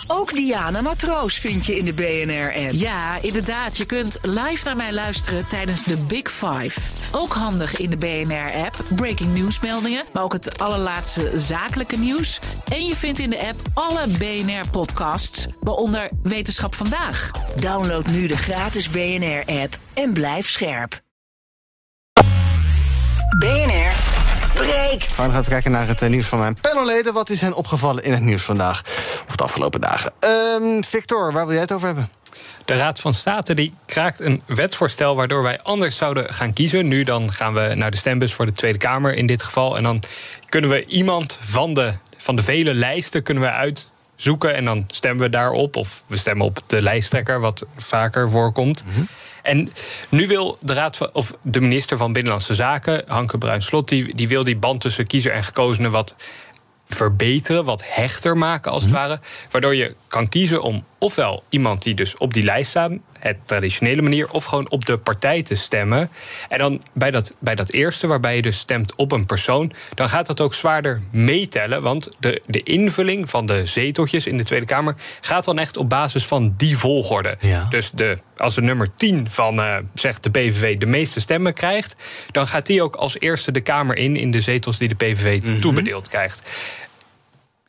[0.06, 2.70] Ook Diana Matroos vind je in de BNR-app.
[2.72, 3.76] Ja, inderdaad.
[3.76, 6.80] Je kunt live naar mij luisteren tijdens de Big Five.
[7.14, 8.76] Ook handig in de BNR-app.
[8.88, 12.38] Breaking nieuwsmeldingen, maar ook het allerlaatste zakelijke nieuws.
[12.64, 17.30] En je vindt in de app alle BNR-podcasts, waaronder Wetenschap Vandaag.
[17.56, 21.00] Download nu de gratis BNR-app en blijf scherp.
[23.38, 23.92] BNR
[24.54, 25.12] breekt.
[25.12, 27.12] Gaan we nog even kijken naar het eh, nieuws van mijn panelleden.
[27.12, 28.82] Wat is hen opgevallen in het nieuws vandaag?
[29.28, 30.12] Of de afgelopen dagen?
[30.18, 32.08] Ehm, Victor, waar wil jij het over hebben?
[32.64, 36.88] De Raad van State die kraakt een wetsvoorstel waardoor wij anders zouden gaan kiezen.
[36.88, 39.76] Nu dan gaan we naar de stembus voor de Tweede Kamer in dit geval.
[39.76, 40.02] En dan
[40.48, 44.54] kunnen we iemand van de, van de vele lijsten kunnen we uitzoeken.
[44.54, 45.76] En dan stemmen we daarop.
[45.76, 48.84] Of we stemmen op de lijsttrekker, wat vaker voorkomt.
[49.42, 49.72] En
[50.08, 54.28] nu wil de, raad van, of de minister van Binnenlandse Zaken, Hanke Bruinslot, die, die
[54.28, 56.16] wil die band tussen kiezer en gekozenen wat
[56.88, 59.20] verbeteren, wat hechter maken als het ware.
[59.50, 64.02] Waardoor je kan kiezen om ofwel iemand die dus op die lijst staat, het traditionele
[64.02, 66.10] manier, of gewoon op de partij te stemmen.
[66.48, 70.08] En dan bij dat, bij dat eerste, waarbij je dus stemt op een persoon, dan
[70.08, 71.82] gaat dat ook zwaarder meetellen.
[71.82, 75.88] Want de, de invulling van de zeteltjes in de Tweede Kamer gaat dan echt op
[75.88, 77.38] basis van die volgorde.
[77.70, 81.96] Dus de, als de nummer 10 van, eh, zegt de PVV, de meeste stemmen krijgt,
[82.30, 85.60] dan gaat die ook als eerste de Kamer in in de zetels die de PVV
[85.60, 86.42] toebedeeld krijgt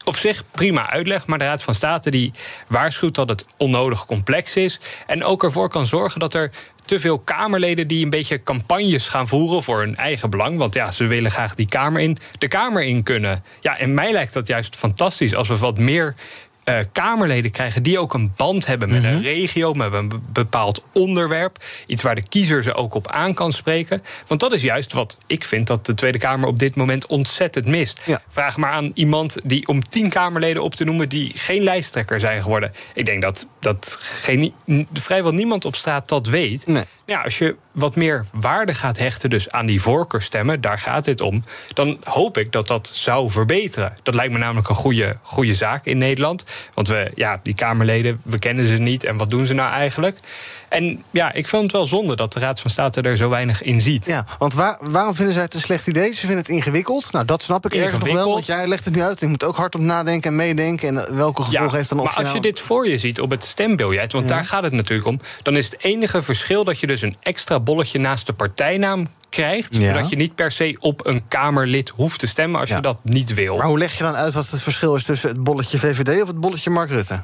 [0.04, 2.34] op zich prima uitleg, maar de Raad van State die
[2.68, 6.52] waarschuwt dat het onnodig complex is en ook ervoor kan zorgen dat er
[6.86, 10.58] te veel Kamerleden die een beetje campagnes gaan voeren voor hun eigen belang.
[10.58, 13.44] Want ja, ze willen graag die Kamer in, de Kamer in kunnen.
[13.62, 16.16] Ja, en mij lijkt dat juist fantastisch als we wat meer
[16.64, 21.64] eh, Kamerleden krijgen die ook een band hebben met een regio, met een bepaald onderwerp.
[21.88, 24.04] Iets waar de kiezer ze ook op aan kan spreken.
[24.28, 27.66] Want dat is juist wat ik vind dat de Tweede Kamer op dit moment ontzettend
[27.66, 28.02] mist.
[28.30, 32.44] Vraag maar aan iemand die om tien Kamerleden op te noemen die geen lijsttrekker zijn
[32.44, 32.72] geworden.
[32.94, 34.54] Ik denk dat, dat geen,
[34.94, 36.66] vrijwel niemand op straat dat weet.
[37.06, 41.22] Ja, als je wat meer waarde gaat hechten dus aan die voorkeurstemmen, daar gaat dit
[41.22, 41.44] om,
[41.74, 43.94] dan hoop ik dat dat zou verbeteren.
[44.04, 46.46] Dat lijkt me namelijk een goede, goede zaak in Nederland.
[46.74, 50.20] Want we, ja, die Kamerleden, we kennen ze niet en wat doen ze nou eigenlijk?
[50.70, 53.62] En ja, ik vind het wel zonde dat de Raad van State er zo weinig
[53.62, 54.06] in ziet.
[54.06, 56.12] Ja, want waar, waarom vinden zij het een slecht idee?
[56.12, 57.12] Ze vinden het ingewikkeld.
[57.12, 58.30] Nou, dat snap ik ergens nog wel.
[58.34, 59.22] Want jij legt het nu uit.
[59.22, 60.98] Ik moet ook hard op nadenken en meedenken.
[60.98, 63.44] En welke gevolgen heeft dan op Maar als je dit voor je ziet op het
[63.44, 67.02] stembiljet, want daar gaat het natuurlijk om, dan is het enige verschil dat je dus
[67.02, 69.76] een extra bolletje naast de partijnaam krijgt.
[69.76, 69.94] Ja.
[69.94, 73.34] Zodat je niet per se op een Kamerlid hoeft te stemmen als je dat niet
[73.34, 73.58] wil.
[73.58, 76.28] Maar hoe leg je dan uit wat het verschil is tussen het bolletje VVD of
[76.28, 77.22] het bolletje Mark Rutte?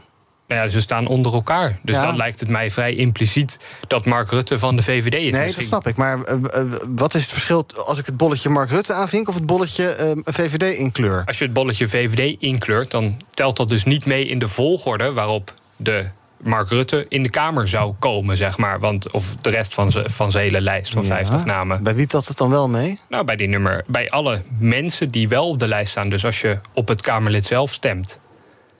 [0.47, 1.79] Nou ja, ze staan onder elkaar.
[1.83, 2.05] Dus Ja.
[2.05, 5.31] dan lijkt het mij vrij impliciet dat Mark Rutte van de VVD is.
[5.31, 5.95] Nee, dat snap ik.
[5.95, 9.35] Maar eh, eh, wat is het verschil als ik het bolletje Mark Rutte aanvink of
[9.35, 11.23] het bolletje eh, VVD in kleur?
[11.25, 15.13] Als je het bolletje VVD inkleurt, dan telt dat dus niet mee in de volgorde
[15.13, 16.05] waarop de
[16.43, 18.79] Mark Rutte in de Kamer zou komen, zeg maar.
[18.79, 21.07] Want, of de rest van zijn van zijn hele lijst van Ja.
[21.07, 21.83] 50 namen.
[21.83, 22.99] Bij wie telt het dan wel mee?
[23.09, 26.09] Nou, bij die nummer, bij alle mensen die wel op de lijst staan.
[26.09, 28.19] Dus als je op het Kamerlid zelf stemt.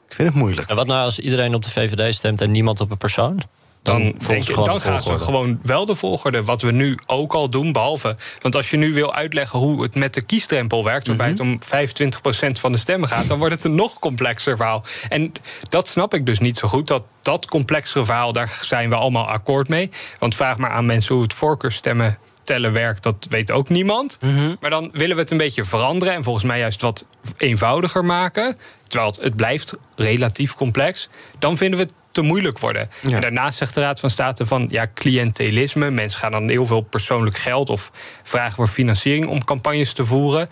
[0.07, 0.67] Ik vind het moeilijk.
[0.69, 3.41] En wat nou als iedereen op de VVD stemt en niemand op een persoon?
[3.81, 6.43] Dan, volgens denk je, dan gaan ze gewoon wel de volgorde.
[6.43, 8.15] Wat we nu ook al doen, behalve.
[8.39, 11.59] Want als je nu wil uitleggen hoe het met de kiesdrempel werkt, waarbij het om
[11.59, 14.83] 25% van de stemmen gaat, dan wordt het een nog complexer verhaal.
[15.09, 15.31] En
[15.69, 16.87] dat snap ik dus niet zo goed.
[16.87, 19.89] Dat dat complexere verhaal, daar zijn we allemaal akkoord mee.
[20.19, 24.19] Want vraag maar aan mensen hoe het voorkeurstemmen tellen werkt, dat weet ook niemand.
[24.59, 27.05] Maar dan willen we het een beetje veranderen en volgens mij juist wat
[27.37, 28.57] eenvoudiger maken.
[28.83, 31.09] Terwijl het, het blijft relatief complex.
[31.39, 32.89] Dan vinden we het te moeilijk worden.
[33.11, 35.89] En daarnaast zegt de Raad van State van ja, cliëntelisme.
[35.89, 37.91] Mensen gaan dan heel veel persoonlijk geld of
[38.23, 40.49] vragen voor financiering om campagnes te voeren.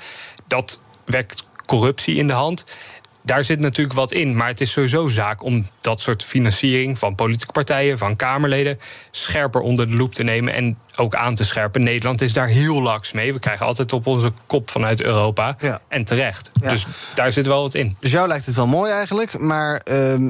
[0.48, 2.66] Dat wekt corruptie in de hand.
[3.28, 7.16] Daar zit natuurlijk wat in, maar het is sowieso zaak om dat soort financiering van
[7.16, 8.80] politieke partijen, van Kamerleden,
[9.12, 11.84] scherper onder de loep te nemen en ook aan te scherpen.
[11.84, 13.34] Nederland is daar heel laks mee.
[13.34, 15.58] We krijgen altijd op onze kop vanuit Europa.
[15.88, 16.52] En terecht.
[16.62, 17.96] Dus daar zit wel wat in.
[18.00, 20.28] Dus jou lijkt het wel mooi eigenlijk, maar ehm,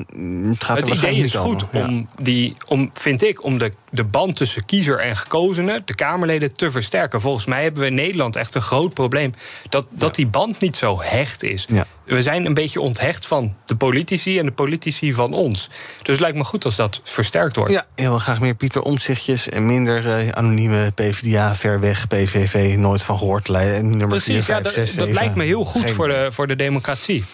[0.49, 1.65] het gaat er Het idee is goed.
[1.71, 1.85] Ja.
[1.85, 6.53] om, die, om, vind ik, om de, de band tussen kiezer en gekozenen, de Kamerleden,
[6.53, 7.21] te versterken.
[7.21, 9.33] Volgens mij hebben we in Nederland echt een groot probleem
[9.69, 11.67] dat, dat die band niet zo hecht is.
[12.03, 15.69] We zijn een beetje onthecht van de politici en de politici van ons.
[15.97, 17.71] Dus het lijkt me goed als dat versterkt wordt.
[17.71, 23.03] Ja, wil graag meer Pieter Omtzigtjes en minder eh, anonieme PvdA, ver weg, PVV, nooit
[23.03, 23.47] van gehoord.
[23.47, 25.13] Nummer Precies, 4, ja, 5, dat, 6, dat 7.
[25.13, 27.25] lijkt me heel goed Geen voor de, voor de democratie.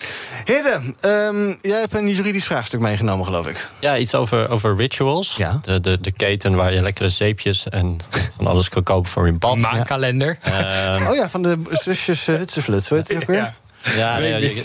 [0.45, 3.70] Hidde, ehm, jij hebt een juridisch vraagstuk meegenomen, geloof ik.
[3.80, 5.36] Ja, iets over, over rituals.
[5.62, 7.97] De, de, de keten waar je lekkere zeepjes en
[8.38, 9.58] van alles kan kopen voor in bad.
[9.58, 10.38] Maankalender.
[10.41, 13.38] Ehm, oh ja, van de zusjes uh, Hutseflut, zo heet het ook weer?
[13.38, 14.20] Ja, ja,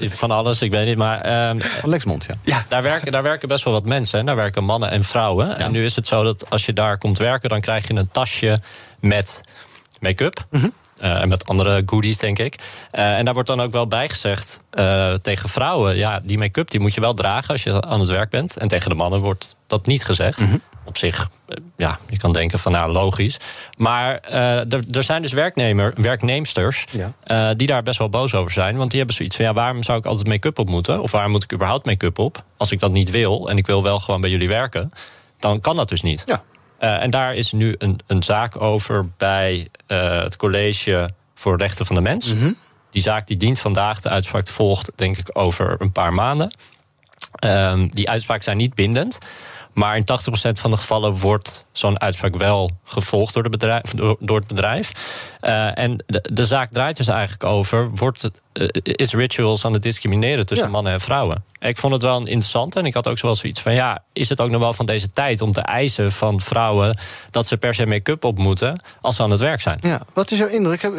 [0.09, 0.97] van alles, ik weet niet.
[0.97, 2.64] Maar, ehm, van Lexmond, ja.
[2.69, 4.19] Daar, werken, daar werken best wel wat mensen.
[4.19, 4.25] Hè.
[4.25, 5.59] Daar werken mannen en vrouwen.
[5.59, 7.49] En nu is het zo dat als je daar komt werken...
[7.49, 8.61] dan krijg je een tasje
[9.01, 9.41] met
[10.01, 10.47] make-up.
[10.99, 12.55] Eh, en met andere goodies, denk ik.
[12.91, 15.97] Eh, en daar wordt dan ook wel bij gezegd eh, tegen vrouwen...
[15.97, 18.57] ja, die make-up die moet je wel dragen als je aan het werk bent.
[18.57, 20.41] En tegen de mannen wordt dat niet gezegd.
[20.89, 23.39] Op zich, eh, ja, je kan denken van nou, logisch.
[23.76, 26.84] Maar eh, er, er zijn dus werknemer, werknemsters...
[27.24, 28.76] eh, die daar best wel boos over zijn.
[28.76, 29.45] Want die hebben zoiets van...
[29.45, 31.03] ja, waarom zou ik altijd make-up op moeten?
[31.03, 32.45] Of waarom moet ik überhaupt make-up op?
[32.57, 34.91] Als ik dat niet wil en ik wil wel gewoon bij jullie werken...
[35.39, 36.24] dan kan dat dus niet.
[36.78, 41.97] Eh, en daar is nu een, een zaak over bij het College voor Rechten van
[41.97, 42.32] de Mens.
[42.91, 44.01] Die zaak die dient vandaag.
[44.01, 46.51] De uitspraak volgt, denk ik, over een paar maanden.
[47.32, 49.18] Ehm, die uitspraken zijn niet bindend.
[49.79, 50.05] Maar in 80%
[50.61, 54.93] van de gevallen wordt zo'n uitspraak wel gevolgd door, de bedrijf, door, door het bedrijf.
[55.41, 58.43] Eh, en de, zaak draait dus eigenlijk over: wordt het,
[58.83, 60.73] is rituals aan het discrimineren tussen Ja.
[60.73, 61.45] mannen en vrouwen.
[61.61, 63.75] Ik vond het wel interessant en ik had ook zo wel zoiets van...
[63.75, 66.99] ja, is het ook nog wel van deze tijd om te eisen van vrouwen...
[67.31, 69.79] dat ze per se make-up op moeten als ze aan het werk zijn?
[69.81, 70.91] Ja, wat is jouw indruk?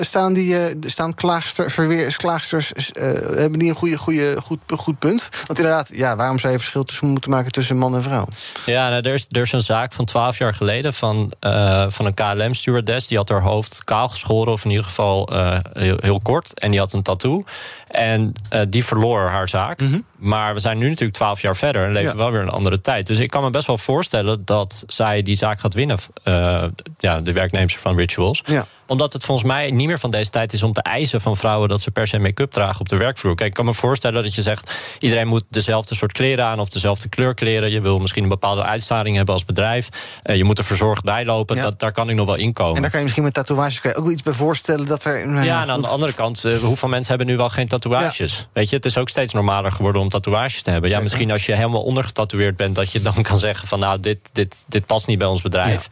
[0.00, 4.98] Staan, die, eh, staan klaagster, verweer, klaagsters, eh, hebben die een goede, goede, goed, goed
[4.98, 5.28] punt?
[5.46, 8.26] Want inderdaad, ja, waarom zou je verschil tussen moeten maken tussen man en vrouw?
[8.66, 12.06] Ja, nou, er, is, er is een zaak van 12 jaar geleden van, eh, van
[12.06, 13.06] een KLM-stewardess.
[13.06, 16.58] Die had haar hoofd kaal geschoren, of in ieder geval eh, heel, heel kort.
[16.60, 17.44] En die had een tattoo.
[17.88, 19.80] En eh, die verloor haar zaak.
[20.24, 22.16] Maar we zijn nu natuurlijk 12 jaar verder en leven Ja.
[22.16, 23.06] wel weer een andere tijd.
[23.06, 25.98] Dus ik kan me best wel voorstellen dat zij die zaak gaat winnen.
[26.22, 26.64] eh,
[26.98, 28.42] ja, de werknemers van Rituals.
[28.46, 28.66] Ja.
[28.86, 31.68] Omdat het volgens mij niet meer van deze tijd is om te eisen van vrouwen
[31.68, 33.34] dat ze per se make-up dragen op de werkvloer.
[33.34, 36.68] Kijk, ik kan me voorstellen dat je zegt: iedereen moet dezelfde soort kleren aan of
[36.68, 37.70] dezelfde kleur kleren.
[37.70, 39.88] Je wil misschien een bepaalde uitstraling hebben als bedrijf.
[40.22, 41.56] Eh, je moet er verzorgd bij lopen.
[41.56, 42.74] Dat, daar kan ik nog wel inkomen.
[42.76, 45.28] En daar kan je misschien met tatoeages ook iets bij voorstellen dat er.
[45.28, 48.46] nou Ja, en aan de andere kant, eh, hoeveel mensen hebben nu wel geen tatoeages?
[48.52, 50.90] Weet je, het is ook steeds normaler geworden om tatoeages te hebben.
[50.90, 54.18] Ja, misschien als je helemaal ondergetatoeëerd bent, dat je dan kan zeggen van nou, dit,
[54.32, 55.88] dit, dit past niet bij ons bedrijf.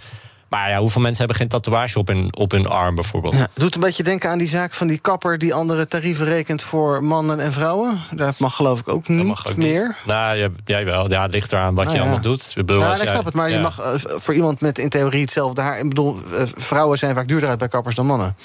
[0.49, 3.35] Maar ja, hoeveel mensen hebben geen tatoeage op hun, op hun arm bijvoorbeeld?
[3.35, 6.27] Ja, het doet een beetje denken aan die zaak van die kapper die andere tarieven
[6.27, 8.01] rekent voor mannen en vrouwen.
[8.11, 9.87] Dat mag geloof ik ook niet ook meer.
[9.87, 9.97] niet.
[10.05, 11.11] Nou, jij wel.
[11.11, 12.03] Ja, het ligt eraan wat Ah, je ja.
[12.03, 12.49] allemaal doet.
[12.57, 15.21] Ik bedoel, Ja, ik snap het, maar je mag eh, voor iemand met in theorie
[15.21, 15.79] hetzelfde haar.
[15.79, 18.37] Ik bedoel, eh, vrouwen zijn vaak duurder uit bij kappers dan mannen.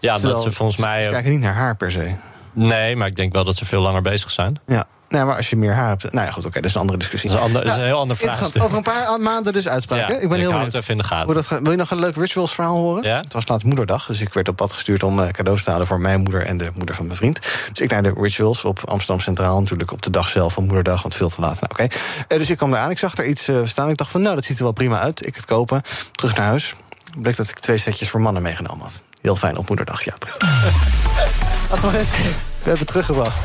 [0.00, 1.02] Ja, Terwijl dat ze volgens mij.
[1.02, 2.14] Ze kijken niet naar haar per se.
[2.52, 4.60] Nee, maar ik denk wel dat ze veel langer bezig zijn.
[4.66, 4.84] Ja.
[5.10, 6.12] Nee, maar als je meer haar hebt.
[6.12, 7.30] Nou ja, goed, oké, dat is een andere discussie.
[7.30, 8.52] Dat is een, ander, dat is een heel ander Interessant.
[8.52, 8.62] vraagstuk.
[8.62, 10.14] Over een paar maanden dus uitspraken.
[10.14, 10.66] Ja, ik ben heel benieuwd.
[10.66, 11.24] het even in de gaten.
[11.24, 11.60] Hoe dat gaat.
[11.62, 13.02] Wil je nog een leuk rituals verhaal horen?
[13.02, 13.20] Ja?
[13.20, 15.86] Het was laatst moederdag, dus ik werd op pad gestuurd om eh, cadeaus te halen
[15.86, 17.40] voor mijn moeder en de moeder van mijn vriend.
[17.72, 21.02] Dus ik naar de rituals op Amsterdam Centraal, natuurlijk op de dag zelf van moederdag,
[21.02, 21.60] want veel te laat.
[21.60, 21.86] Nou, oké.
[22.28, 23.88] Eh, dus ik kwam daar aan, ik zag er iets eh, staan.
[23.88, 25.26] Ik dacht van, nou, dat ziet er wel prima uit.
[25.26, 25.82] Ik het kopen,
[26.12, 26.74] terug naar huis.
[27.18, 29.00] Bleek dat ik twee setjes voor mannen meegenomen had.
[29.20, 30.48] Heel fijn op moederdag, ja, prettig.
[31.70, 32.49] Laten we even.
[32.62, 33.44] We hebben het teruggebracht.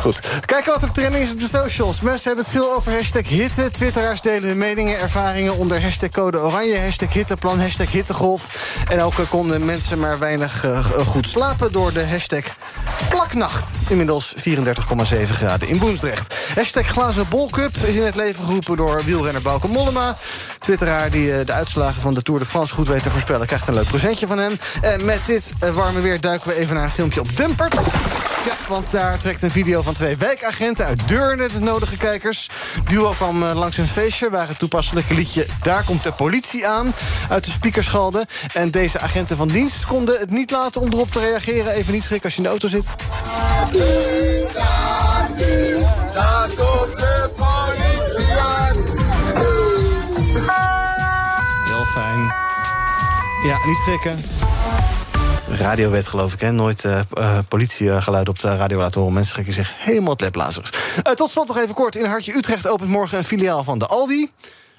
[0.00, 0.20] Goed.
[0.46, 2.00] Kijken wat er trending is op de socials.
[2.00, 3.70] Mensen hebben het veel over hashtag hitte.
[3.70, 8.72] Twitteraars delen hun meningen, ervaringen onder hashtag code oranje, hashtag hitteplan, hashtag hittegolf.
[8.88, 12.42] En ook eh, konden mensen maar weinig eh, goed slapen door de hashtag
[13.08, 13.76] plaknacht.
[13.88, 14.42] Inmiddels 34,7
[15.30, 16.34] graden in Woensdrecht.
[16.54, 20.16] Hashtag glazen bolcup is in het leven geroepen door wielrenner Bauke Mollema.
[20.58, 23.46] Twitteraar die eh, de uitslagen van de Tour de France goed weet te voorspellen...
[23.46, 24.58] krijgt een leuk presentje van hem.
[24.82, 27.74] En met dit eh, warme weer duiken we even naar een filmpje op Dumpert.
[28.44, 32.48] Ja, want daar trekt een video van twee wijkagenten uit Deurne de nodige kijkers.
[32.88, 35.46] Duo kwam eh, langs een feestje waar het toepasselijke liedje...
[35.62, 36.92] Daar komt de politie aan
[37.28, 37.92] uit de speakers.
[38.52, 41.72] En deze agenten van dienst konden het niet laten om erop te reageren.
[41.72, 42.94] Even niet schrikken als je in de auto zit.
[46.14, 48.76] Daar komt de politie aan.
[51.64, 52.32] Heel fijn.
[53.44, 54.22] Ja, niet schrikken.
[55.56, 56.52] Radiowet, geloof ik, hè?
[56.52, 59.14] Nooit eh eh, politiegeluid op de radio laten horen.
[59.14, 60.70] Mensen schrikken zich helemaal het leplazers.
[61.02, 61.96] Eh, tot slot nog even kort.
[61.96, 64.30] In Hartje Utrecht opent morgen een filiaal van de Aldi.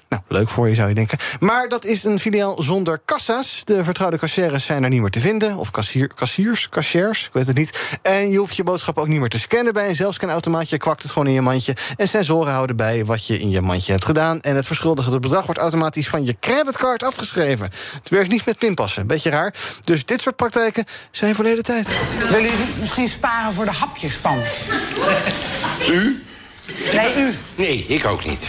[0.08, 1.18] Nou, leuk voor je zou je denken.
[1.40, 3.62] Maar dat is een filiaal zonder kassa's.
[3.64, 5.56] De vertrouwde kassières zijn er niet meer te vinden.
[5.56, 7.98] Of kassier, kassiers, kassiers, ik weet het niet.
[8.02, 10.74] En je hoeft je boodschap ook niet meer te scannen bij een zelfscanautomaatje.
[10.74, 11.76] Je kwakt het gewoon in je mandje.
[11.96, 14.40] En sensoren houden bij wat je in je mandje hebt gedaan.
[14.40, 17.70] En het verschuldigde bedrag wordt automatisch van je creditcard afgeschreven.
[17.94, 19.06] Het werkt niet met pinpassen.
[19.06, 19.54] Beetje raar.
[19.84, 21.88] Dus dit soort praktijken zijn verleden tijd.
[22.18, 24.38] Willen jullie misschien sparen voor de hapjespan?
[25.90, 26.24] U?
[26.92, 27.34] Nee, u.
[27.54, 28.48] Nee, ik ook niet.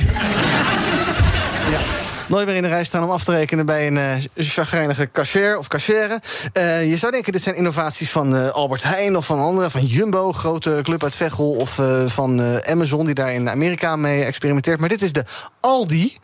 [1.70, 1.97] Yeah.
[2.28, 5.58] Nooit meer in de rij staan om af te rekenen bij een eh chagrijnige cashier
[5.58, 6.20] of cashier.
[6.54, 9.86] Eh, je zou denken, dit zijn innovaties van eh, Albert Heijn of van anderen, van
[9.86, 14.80] Jumbo, grote club uit Veghel, of van Amazon, die daar in Amerika mee experimenteert.
[14.80, 15.24] Maar dit is de
[15.60, 16.18] Aldi,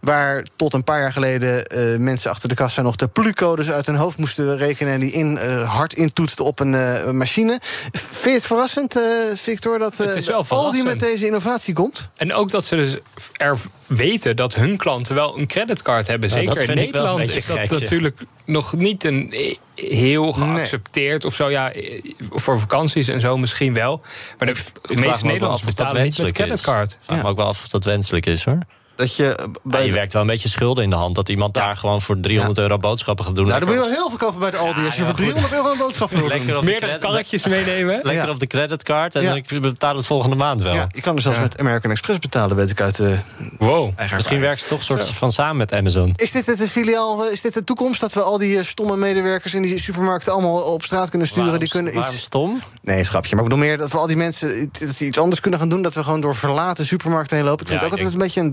[0.00, 1.64] waar tot een paar jaar geleden
[2.02, 5.36] mensen achter de kassa nog de plucodes uit hun hoofd moesten rekenen en die in,
[5.64, 7.58] hard intoetsten op een machine.
[7.92, 9.00] Vind je het verrassend,
[9.34, 12.08] Victor, dat Aldi met deze innovatie komt?
[12.16, 12.96] En ook dat ze dus
[13.36, 16.28] er weten dat hun klanten wel een creditcard hebben.
[16.28, 21.50] Ja, Zeker in Nederland is dat natuurlijk nog niet een eh, heel geaccepteerd of zo.
[21.50, 24.02] Ja, eh, voor vakanties en zo misschien wel.
[24.38, 24.60] Maar de,
[24.94, 26.92] meeste Nederlanders betalen niet met creditcard.
[26.92, 28.58] Ik vraag me ook wel af of dat wenselijk is hoor.
[28.96, 31.14] Dat je, Ja, je werkt wel een beetje schulden in de hand.
[31.14, 33.46] Dat iemand daar gewoon voor 300 euro boodschappen gaat doen.
[33.46, 34.84] Nou, dan moet je wel heel veel kopen bij de Aldi.
[34.84, 35.24] als je ja, voor goed.
[35.24, 36.28] 300 euro een boodschap wil doen.
[36.28, 37.94] Lekker op de Meerdere karretjes meenemen.
[38.02, 38.30] Lekker Ja.
[38.30, 39.34] op de creditcard en Ja.
[39.34, 40.74] ik betaal het volgende maand wel.
[40.74, 43.18] Ja, je kan er zelfs met American Express betalen, weet ik uit de
[43.58, 43.92] Wow.
[43.96, 46.12] eigen Misschien werkt ze toch soort van samen met Amazon.
[46.16, 48.00] Is dit het filiaal, eh, is dit de toekomst?
[48.00, 51.44] Dat we al die eh, stomme medewerkers in die supermarkten allemaal op straat kunnen sturen?
[51.44, 52.22] Waarom- die kunnen waarom iets...
[52.22, 52.60] stom?
[52.82, 53.34] Nee, schrapje.
[53.34, 55.68] Maar ik bedoel meer dat we al die mensen dat die iets anders kunnen gaan
[55.68, 55.82] doen.
[55.82, 57.60] Dat we gewoon door verlaten supermarkten heen lopen.
[57.62, 58.52] Ik vind Ja, het ook ik altijd een beetje een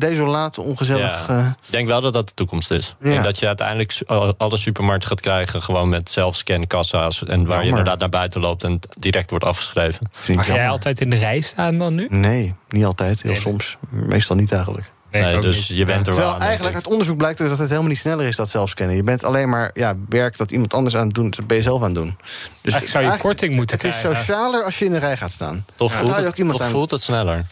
[0.57, 1.27] ongezellig.
[1.27, 1.39] Ja.
[1.39, 2.95] eh, Ik denk wel dat dat de toekomst is.
[2.99, 3.09] Ja.
[3.09, 3.93] denk dat je uiteindelijk
[4.37, 5.61] alle supermarkten gaat krijgen...
[5.61, 7.23] gewoon met zelfscan kassa's.
[7.23, 10.09] En waar je inderdaad naar buiten loopt en direct wordt afgeschreven.
[10.13, 12.05] vind Mag jij altijd in de rij staan dan nu?
[12.09, 13.21] Nee, niet altijd.
[13.21, 13.77] Heel soms.
[13.89, 14.91] Meestal niet eigenlijk.
[15.11, 17.89] Nee, dus je bent er wel Terwijl eigenlijk uit onderzoek blijkt ook dat het helemaal
[17.89, 18.95] niet sneller is, dat zelfscannen.
[18.95, 21.63] Je bent alleen maar ja, werk dat iemand anders aan het doen, dat ben je
[21.63, 22.17] zelf aan het doen.
[22.61, 24.15] Dus Eigenlijk zou je korting moeten Het is krijgen.
[24.15, 25.65] socialer als je in de rij gaat staan.
[25.75, 26.71] Toch, voelt, het, ook iemand toch aan.
[26.73, 27.45] voelt het sneller.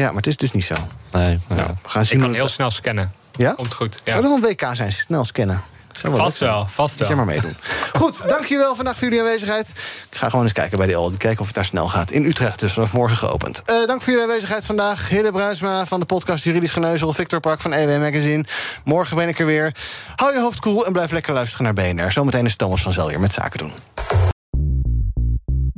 [0.00, 0.74] Ja, maar het is dus niet zo.
[1.12, 3.12] Nee, Nou, we gaan zien Ik kan heel snel scannen.
[3.32, 3.52] Ja?
[3.52, 4.00] Komt goed.
[4.04, 4.12] Ja.
[4.12, 5.62] Zou er een WK zijn, snel scannen?
[5.92, 7.16] Zou wel Vast wel, vast Moet wel.
[7.16, 7.56] maar meedoen.
[7.92, 9.68] Goed, dankjewel vandaag voor jullie aanwezigheid.
[10.10, 12.10] Ik ga gewoon eens kijken bij de Aldi, kijken of het daar snel gaat.
[12.10, 13.62] In Utrecht dus, vanaf morgen geopend.
[13.64, 15.08] Eh, dank voor jullie aanwezigheid vandaag.
[15.08, 17.12] Hille Bruinsma van de podcast Juridisch Geneuzel.
[17.12, 18.44] Victor Pak van EW Magazine.
[18.84, 19.74] Morgen ben ik er weer.
[20.16, 22.12] Hou je hoofd koel en blijf lekker luisteren naar BNR.
[22.12, 23.72] Zometeen is Thomas van Zeljer met Zaken doen.